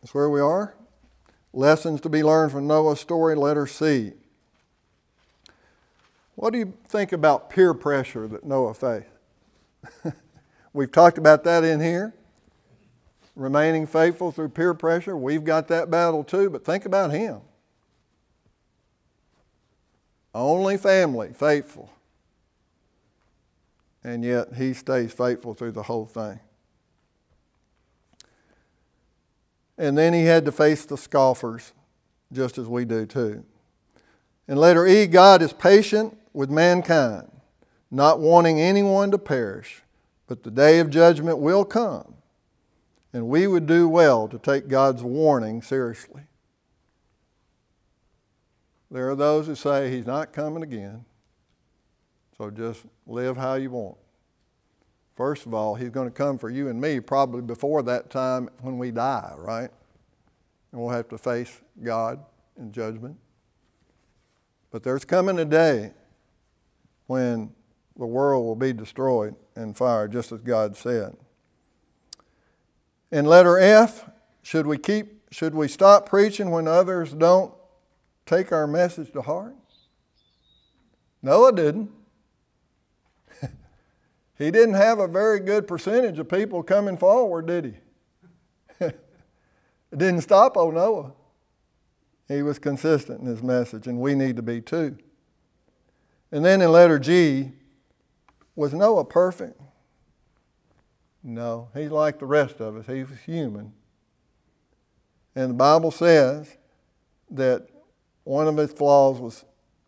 that's 0.00 0.14
where 0.14 0.30
we 0.30 0.40
are. 0.40 0.76
Lessons 1.52 2.00
to 2.02 2.08
be 2.08 2.22
learned 2.22 2.52
from 2.52 2.68
Noah's 2.68 3.00
story, 3.00 3.34
letter 3.34 3.66
C. 3.66 4.12
What 6.36 6.52
do 6.52 6.60
you 6.60 6.74
think 6.86 7.10
about 7.10 7.50
peer 7.50 7.74
pressure 7.74 8.28
that 8.28 8.44
Noah 8.44 8.74
faced? 8.74 9.08
We've 10.72 10.92
talked 10.92 11.18
about 11.18 11.42
that 11.42 11.64
in 11.64 11.80
here. 11.80 12.14
Remaining 13.38 13.86
faithful 13.86 14.32
through 14.32 14.48
peer 14.48 14.74
pressure. 14.74 15.16
We've 15.16 15.44
got 15.44 15.68
that 15.68 15.92
battle 15.92 16.24
too, 16.24 16.50
but 16.50 16.64
think 16.64 16.84
about 16.84 17.12
him. 17.12 17.40
Only 20.34 20.76
family 20.76 21.32
faithful. 21.32 21.92
And 24.02 24.24
yet 24.24 24.54
he 24.54 24.74
stays 24.74 25.12
faithful 25.12 25.54
through 25.54 25.70
the 25.70 25.84
whole 25.84 26.04
thing. 26.04 26.40
And 29.78 29.96
then 29.96 30.14
he 30.14 30.24
had 30.24 30.44
to 30.46 30.50
face 30.50 30.84
the 30.84 30.98
scoffers, 30.98 31.72
just 32.32 32.58
as 32.58 32.66
we 32.66 32.84
do 32.84 33.06
too. 33.06 33.44
In 34.48 34.56
letter 34.56 34.84
E, 34.84 35.06
God 35.06 35.42
is 35.42 35.52
patient 35.52 36.18
with 36.32 36.50
mankind, 36.50 37.30
not 37.88 38.18
wanting 38.18 38.60
anyone 38.60 39.12
to 39.12 39.18
perish, 39.18 39.82
but 40.26 40.42
the 40.42 40.50
day 40.50 40.80
of 40.80 40.90
judgment 40.90 41.38
will 41.38 41.64
come, 41.64 42.14
and 43.18 43.26
we 43.26 43.48
would 43.48 43.66
do 43.66 43.88
well 43.88 44.28
to 44.28 44.38
take 44.38 44.68
God's 44.68 45.02
warning 45.02 45.60
seriously. 45.60 46.22
There 48.92 49.10
are 49.10 49.16
those 49.16 49.48
who 49.48 49.56
say 49.56 49.90
he's 49.90 50.06
not 50.06 50.32
coming 50.32 50.62
again, 50.62 51.04
so 52.36 52.48
just 52.48 52.84
live 53.08 53.36
how 53.36 53.54
you 53.54 53.72
want. 53.72 53.96
First 55.16 55.46
of 55.46 55.52
all, 55.52 55.74
he's 55.74 55.88
going 55.88 56.06
to 56.06 56.14
come 56.14 56.38
for 56.38 56.48
you 56.48 56.68
and 56.68 56.80
me 56.80 57.00
probably 57.00 57.42
before 57.42 57.82
that 57.82 58.08
time 58.08 58.50
when 58.60 58.78
we 58.78 58.92
die, 58.92 59.32
right? 59.36 59.70
And 60.70 60.80
we'll 60.80 60.90
have 60.90 61.08
to 61.08 61.18
face 61.18 61.60
God 61.82 62.20
in 62.56 62.70
judgment. 62.70 63.16
But 64.70 64.84
there's 64.84 65.04
coming 65.04 65.40
a 65.40 65.44
day 65.44 65.90
when 67.08 67.50
the 67.96 68.06
world 68.06 68.46
will 68.46 68.54
be 68.54 68.72
destroyed 68.72 69.34
in 69.56 69.74
fire, 69.74 70.06
just 70.06 70.30
as 70.30 70.40
God 70.40 70.76
said. 70.76 71.16
In 73.10 73.24
letter 73.24 73.58
F, 73.58 74.08
should 74.42 74.66
we 74.66 74.78
keep 74.78 75.18
should 75.30 75.54
we 75.54 75.68
stop 75.68 76.08
preaching 76.08 76.50
when 76.50 76.66
others 76.66 77.12
don't 77.12 77.52
take 78.24 78.50
our 78.50 78.66
message 78.66 79.12
to 79.12 79.22
heart? 79.22 79.54
Noah 81.22 81.52
didn't. 81.52 81.90
he 84.38 84.50
didn't 84.50 84.74
have 84.74 84.98
a 84.98 85.06
very 85.06 85.40
good 85.40 85.66
percentage 85.66 86.18
of 86.18 86.28
people 86.28 86.62
coming 86.62 86.96
forward, 86.96 87.46
did 87.46 87.64
he? 87.66 87.74
it 88.86 88.98
didn't 89.90 90.22
stop 90.22 90.56
oh 90.56 90.70
Noah. 90.70 91.12
He 92.26 92.42
was 92.42 92.58
consistent 92.58 93.20
in 93.20 93.26
his 93.26 93.42
message, 93.42 93.86
and 93.86 93.98
we 94.00 94.14
need 94.14 94.36
to 94.36 94.42
be 94.42 94.60
too. 94.60 94.96
And 96.30 96.44
then 96.44 96.60
in 96.60 96.70
letter 96.70 96.98
G, 96.98 97.52
was 98.54 98.74
Noah 98.74 99.04
perfect? 99.04 99.60
No, 101.22 101.68
he's 101.74 101.90
like 101.90 102.18
the 102.18 102.26
rest 102.26 102.60
of 102.60 102.76
us. 102.76 102.86
He 102.86 103.02
was 103.02 103.18
human. 103.26 103.72
And 105.34 105.50
the 105.50 105.54
Bible 105.54 105.90
says 105.90 106.56
that 107.30 107.68
one 108.24 108.46
of 108.46 108.56
his 108.56 108.72
flaws 108.72 109.20
was 109.20 109.44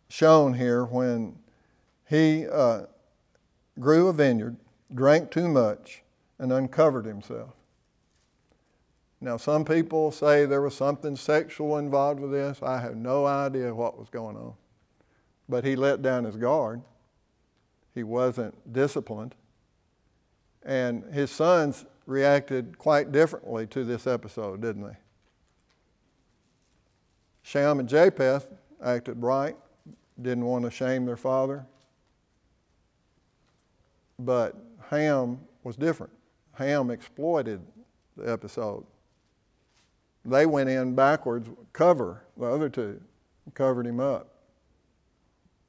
shown 0.09 0.53
here 0.53 0.83
when 0.83 1.37
he 2.07 2.47
uh, 2.47 2.83
grew 3.79 4.07
a 4.07 4.13
vineyard, 4.13 4.57
drank 4.93 5.31
too 5.31 5.47
much, 5.47 6.03
and 6.37 6.51
uncovered 6.51 7.05
himself. 7.05 7.53
Now, 9.21 9.37
some 9.37 9.63
people 9.63 10.11
say 10.11 10.45
there 10.45 10.61
was 10.61 10.73
something 10.73 11.15
sexual 11.15 11.77
involved 11.77 12.19
with 12.19 12.31
this. 12.31 12.59
I 12.63 12.81
have 12.81 12.95
no 12.95 13.25
idea 13.27 13.73
what 13.73 13.97
was 13.97 14.09
going 14.09 14.35
on. 14.35 14.53
But 15.47 15.63
he 15.63 15.75
let 15.75 16.01
down 16.01 16.23
his 16.23 16.35
guard. 16.35 16.81
He 17.93 18.03
wasn't 18.03 18.73
disciplined. 18.73 19.35
And 20.63 21.03
his 21.13 21.31
sons 21.31 21.85
reacted 22.05 22.77
quite 22.77 23.11
differently 23.11 23.65
to 23.67 23.83
this 23.83 24.05
episode, 24.05 24.61
didn't 24.61 24.83
they? 24.83 24.97
Shem 27.41 27.79
and 27.79 27.89
Japheth 27.89 28.47
acted 28.83 29.21
right, 29.21 29.55
didn't 30.21 30.45
want 30.45 30.65
to 30.65 30.71
shame 30.71 31.05
their 31.05 31.17
father. 31.17 31.65
But 34.19 34.55
Ham 34.89 35.39
was 35.63 35.75
different. 35.75 36.13
Ham 36.53 36.91
exploited 36.91 37.61
the 38.15 38.31
episode. 38.31 38.85
They 40.23 40.45
went 40.45 40.69
in 40.69 40.93
backwards, 40.93 41.49
cover 41.73 42.23
the 42.37 42.45
other 42.45 42.69
two, 42.69 43.01
covered 43.53 43.87
him 43.87 43.99
up 43.99 44.35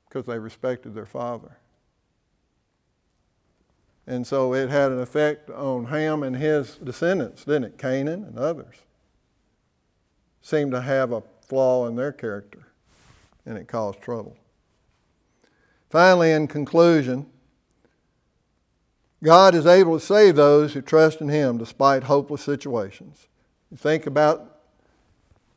because 0.09 0.27
they 0.27 0.39
respected 0.39 0.95
their 0.95 1.07
father. 1.07 1.57
And 4.07 4.27
so 4.27 4.53
it 4.53 4.69
had 4.69 4.91
an 4.91 5.01
effect 5.01 5.49
on 5.51 5.87
Ham 5.87 6.23
and 6.23 6.37
his 6.37 6.77
descendants, 6.77 7.45
didn't 7.45 7.65
it? 7.65 7.79
Canaan 7.79 8.25
and 8.25 8.39
others 8.39 8.77
seemed 10.41 10.73
to 10.73 10.81
have 10.81 11.13
a 11.13 11.23
flaw 11.47 11.87
in 11.87 11.95
their 11.95 12.13
character, 12.13 12.67
and 13.47 13.57
it 13.57 13.69
caused 13.69 14.01
trouble. 14.01 14.37
Finally, 15.89 16.33
in 16.33 16.49
conclusion, 16.49 17.27
God 19.23 19.55
is 19.55 19.67
able 19.67 19.99
to 19.99 20.05
save 20.05 20.35
those 20.35 20.73
who 20.73 20.83
trust 20.83 21.21
in 21.21 21.29
Him 21.29 21.59
despite 21.59 22.05
hopeless 22.05 22.43
situations. 22.43 23.29
You 23.71 23.77
think 23.77 24.07
about 24.07 24.59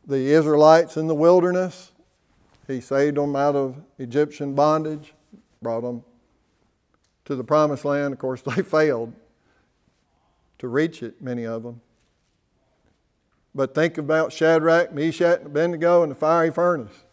the 0.05 0.27
Israelites 0.27 0.97
in 0.97 1.07
the 1.07 1.15
wilderness. 1.15 1.91
He 2.67 2.79
saved 2.79 3.17
them 3.17 3.35
out 3.35 3.55
of 3.55 3.77
Egyptian 3.97 4.53
bondage, 4.53 5.13
brought 5.61 5.81
them 5.81 6.03
to 7.25 7.35
the 7.35 7.43
promised 7.43 7.85
land. 7.85 8.13
Of 8.13 8.19
course, 8.19 8.41
they 8.55 8.61
failed 8.61 9.13
to 10.57 10.67
reach 10.67 11.03
it, 11.03 11.21
many 11.21 11.45
of 11.45 11.63
them. 11.63 11.81
But 13.53 13.73
think 13.73 13.97
about 13.97 14.33
Shadrach, 14.33 14.93
Meshach, 14.93 15.39
and 15.39 15.47
Abednego 15.47 16.03
in 16.03 16.09
the 16.09 16.15
fiery 16.15 16.51
furnace. 16.51 17.05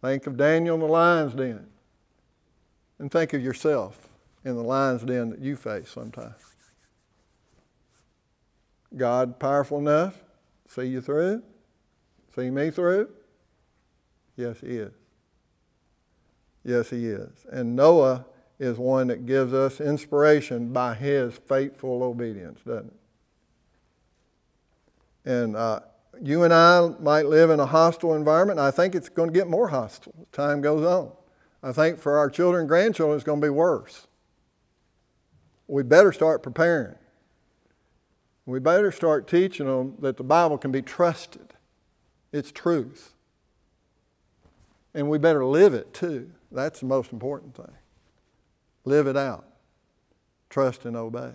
Think 0.00 0.26
of 0.26 0.36
Daniel 0.36 0.74
in 0.74 0.80
the 0.80 0.88
lion's 0.88 1.34
den. 1.34 1.68
And 2.98 3.10
think 3.10 3.32
of 3.32 3.42
yourself 3.42 4.08
in 4.44 4.56
the 4.56 4.62
lion's 4.62 5.02
den 5.02 5.30
that 5.30 5.40
you 5.40 5.54
face 5.54 5.90
sometimes. 5.90 6.34
God 8.96 9.38
powerful 9.38 9.78
enough 9.78 10.22
see 10.68 10.86
you 10.86 11.00
through? 11.00 11.42
See 12.34 12.50
me 12.50 12.70
through? 12.70 13.10
Yes, 14.36 14.60
He 14.60 14.78
is. 14.78 14.92
Yes, 16.64 16.90
He 16.90 17.06
is. 17.06 17.46
And 17.50 17.76
Noah 17.76 18.24
is 18.62 18.78
one 18.78 19.08
that 19.08 19.26
gives 19.26 19.52
us 19.52 19.80
inspiration 19.80 20.72
by 20.72 20.94
his 20.94 21.34
faithful 21.48 22.04
obedience, 22.04 22.60
doesn't 22.64 22.92
it? 25.24 25.30
And 25.30 25.56
uh, 25.56 25.80
you 26.22 26.44
and 26.44 26.54
I 26.54 26.90
might 27.00 27.26
live 27.26 27.50
in 27.50 27.58
a 27.58 27.66
hostile 27.66 28.14
environment. 28.14 28.60
I 28.60 28.70
think 28.70 28.94
it's 28.94 29.08
going 29.08 29.28
to 29.28 29.32
get 29.32 29.48
more 29.48 29.66
hostile 29.66 30.14
as 30.20 30.28
time 30.30 30.60
goes 30.60 30.86
on. 30.86 31.10
I 31.60 31.72
think 31.72 31.98
for 31.98 32.16
our 32.16 32.30
children 32.30 32.60
and 32.60 32.68
grandchildren, 32.68 33.16
it's 33.16 33.24
going 33.24 33.40
to 33.40 33.44
be 33.44 33.50
worse. 33.50 34.06
We 35.66 35.82
better 35.82 36.12
start 36.12 36.44
preparing. 36.44 36.94
We 38.46 38.60
better 38.60 38.92
start 38.92 39.26
teaching 39.26 39.66
them 39.66 39.96
that 39.98 40.16
the 40.16 40.24
Bible 40.24 40.56
can 40.56 40.70
be 40.70 40.82
trusted. 40.82 41.54
It's 42.32 42.52
truth. 42.52 43.14
And 44.94 45.10
we 45.10 45.18
better 45.18 45.44
live 45.44 45.74
it 45.74 45.92
too. 45.92 46.30
That's 46.52 46.78
the 46.78 46.86
most 46.86 47.12
important 47.12 47.56
thing. 47.56 47.72
Live 48.84 49.06
it 49.06 49.16
out. 49.16 49.46
Trust 50.50 50.84
and 50.84 50.96
obey. 50.96 51.32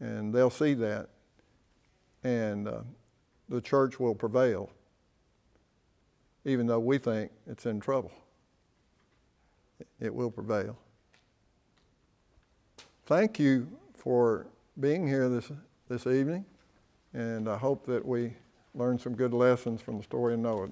And 0.00 0.32
they'll 0.32 0.50
see 0.50 0.74
that. 0.74 1.08
And 2.22 2.68
uh, 2.68 2.80
the 3.48 3.60
church 3.60 4.00
will 4.00 4.14
prevail, 4.14 4.70
even 6.44 6.66
though 6.66 6.80
we 6.80 6.98
think 6.98 7.30
it's 7.46 7.66
in 7.66 7.80
trouble. 7.80 8.12
It 10.00 10.14
will 10.14 10.30
prevail. 10.30 10.76
Thank 13.06 13.38
you 13.38 13.68
for 13.94 14.46
being 14.80 15.06
here 15.06 15.28
this 15.28 15.52
this 15.88 16.06
evening, 16.06 16.44
and 17.12 17.48
I 17.48 17.56
hope 17.56 17.86
that 17.86 18.04
we 18.04 18.32
learn 18.74 18.98
some 18.98 19.14
good 19.14 19.32
lessons 19.32 19.80
from 19.80 19.98
the 19.98 20.02
story 20.02 20.34
of 20.34 20.40
Noah. 20.40 20.68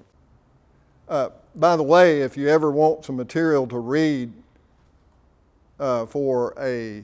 Uh, 1.07 1.29
by 1.55 1.75
the 1.75 1.83
way, 1.83 2.21
if 2.21 2.35
you 2.35 2.49
ever 2.49 2.71
want 2.71 3.05
some 3.05 3.15
material 3.15 3.65
to 3.67 3.79
read 3.79 4.33
uh, 5.79 6.05
for 6.05 6.53
a 6.59 7.03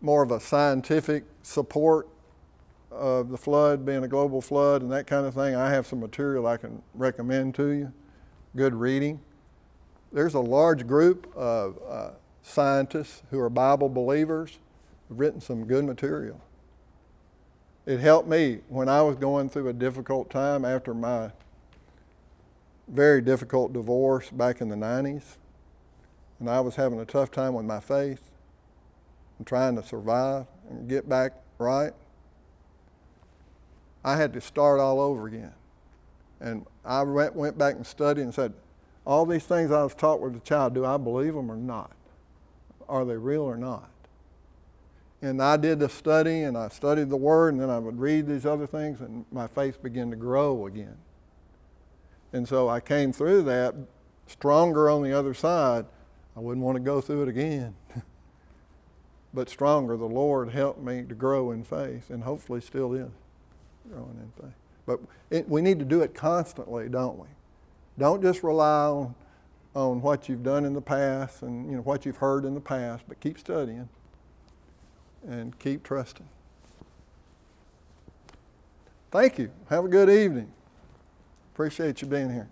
more 0.00 0.22
of 0.22 0.30
a 0.30 0.40
scientific 0.40 1.24
support 1.42 2.08
of 2.90 3.30
the 3.30 3.36
flood 3.36 3.84
being 3.84 4.04
a 4.04 4.08
global 4.08 4.40
flood 4.40 4.82
and 4.82 4.90
that 4.92 5.06
kind 5.06 5.26
of 5.26 5.34
thing, 5.34 5.54
I 5.54 5.70
have 5.70 5.86
some 5.86 6.00
material 6.00 6.46
I 6.46 6.56
can 6.56 6.82
recommend 6.94 7.54
to 7.56 7.68
you. 7.68 7.92
Good 8.54 8.74
reading. 8.74 9.20
There's 10.12 10.34
a 10.34 10.40
large 10.40 10.86
group 10.86 11.30
of 11.34 11.78
uh, 11.88 12.10
scientists 12.42 13.22
who 13.30 13.40
are 13.40 13.50
Bible 13.50 13.88
believers 13.88 14.58
who've 15.08 15.18
written 15.18 15.40
some 15.40 15.66
good 15.66 15.84
material 15.84 16.40
it 17.86 18.00
helped 18.00 18.28
me 18.28 18.58
when 18.68 18.88
I 18.88 19.00
was 19.02 19.16
going 19.16 19.48
through 19.48 19.68
a 19.68 19.72
difficult 19.72 20.28
time 20.28 20.64
after 20.64 20.92
my 20.92 21.30
very 22.88 23.20
difficult 23.20 23.72
divorce 23.72 24.30
back 24.30 24.60
in 24.60 24.68
the 24.68 24.76
90s. 24.76 25.36
And 26.38 26.50
I 26.50 26.60
was 26.60 26.76
having 26.76 27.00
a 27.00 27.04
tough 27.04 27.30
time 27.30 27.54
with 27.54 27.64
my 27.64 27.80
faith 27.80 28.30
and 29.38 29.46
trying 29.46 29.76
to 29.76 29.82
survive 29.82 30.46
and 30.68 30.88
get 30.88 31.08
back 31.08 31.32
right, 31.58 31.92
I 34.04 34.16
had 34.16 34.32
to 34.34 34.40
start 34.40 34.80
all 34.80 35.00
over 35.00 35.26
again. 35.26 35.52
And 36.40 36.66
I 36.84 37.02
went, 37.02 37.34
went 37.34 37.58
back 37.58 37.74
and 37.74 37.86
studied 37.86 38.22
and 38.22 38.34
said, 38.34 38.52
all 39.06 39.24
these 39.24 39.44
things 39.44 39.70
I 39.70 39.82
was 39.82 39.94
taught 39.94 40.20
with 40.20 40.36
a 40.36 40.40
child, 40.40 40.74
do 40.74 40.84
I 40.84 40.96
believe 40.96 41.34
them 41.34 41.50
or 41.50 41.56
not? 41.56 41.92
Are 42.88 43.04
they 43.04 43.16
real 43.16 43.42
or 43.42 43.56
not? 43.56 43.90
And 45.22 45.42
I 45.42 45.56
did 45.56 45.78
the 45.78 45.88
study 45.88 46.42
and 46.42 46.56
I 46.56 46.68
studied 46.68 47.08
the 47.08 47.16
Word 47.16 47.54
and 47.54 47.62
then 47.62 47.70
I 47.70 47.78
would 47.78 47.98
read 47.98 48.26
these 48.26 48.44
other 48.44 48.66
things 48.66 49.00
and 49.00 49.24
my 49.32 49.46
faith 49.46 49.82
began 49.82 50.10
to 50.10 50.16
grow 50.16 50.66
again. 50.66 50.96
And 52.32 52.46
so 52.46 52.68
I 52.68 52.80
came 52.80 53.12
through 53.12 53.42
that 53.44 53.74
stronger 54.26 54.90
on 54.90 55.02
the 55.02 55.12
other 55.12 55.34
side. 55.34 55.86
I 56.36 56.40
wouldn't 56.40 56.64
want 56.64 56.76
to 56.76 56.80
go 56.80 57.00
through 57.00 57.22
it 57.22 57.28
again. 57.28 57.74
but 59.34 59.48
stronger, 59.48 59.96
the 59.96 60.04
Lord 60.04 60.50
helped 60.50 60.80
me 60.80 61.02
to 61.08 61.14
grow 61.14 61.50
in 61.50 61.64
faith 61.64 62.10
and 62.10 62.24
hopefully 62.24 62.60
still 62.60 62.92
is 62.92 63.10
growing 63.90 64.18
in 64.20 64.42
faith. 64.42 64.54
But 64.84 65.00
it, 65.30 65.48
we 65.48 65.62
need 65.62 65.78
to 65.78 65.84
do 65.84 66.02
it 66.02 66.14
constantly, 66.14 66.88
don't 66.88 67.18
we? 67.18 67.26
Don't 67.98 68.22
just 68.22 68.42
rely 68.42 68.86
on, 68.86 69.14
on 69.74 70.02
what 70.02 70.28
you've 70.28 70.42
done 70.42 70.64
in 70.64 70.74
the 70.74 70.82
past 70.82 71.42
and 71.42 71.70
you 71.70 71.76
know 71.76 71.82
what 71.82 72.04
you've 72.04 72.18
heard 72.18 72.44
in 72.44 72.54
the 72.54 72.60
past, 72.60 73.04
but 73.08 73.18
keep 73.20 73.38
studying 73.38 73.88
and 75.26 75.58
keep 75.58 75.82
trusting. 75.82 76.28
Thank 79.10 79.38
you. 79.38 79.50
Have 79.70 79.84
a 79.84 79.88
good 79.88 80.10
evening. 80.10 80.52
Appreciate 81.54 82.02
you 82.02 82.08
being 82.08 82.30
here. 82.30 82.48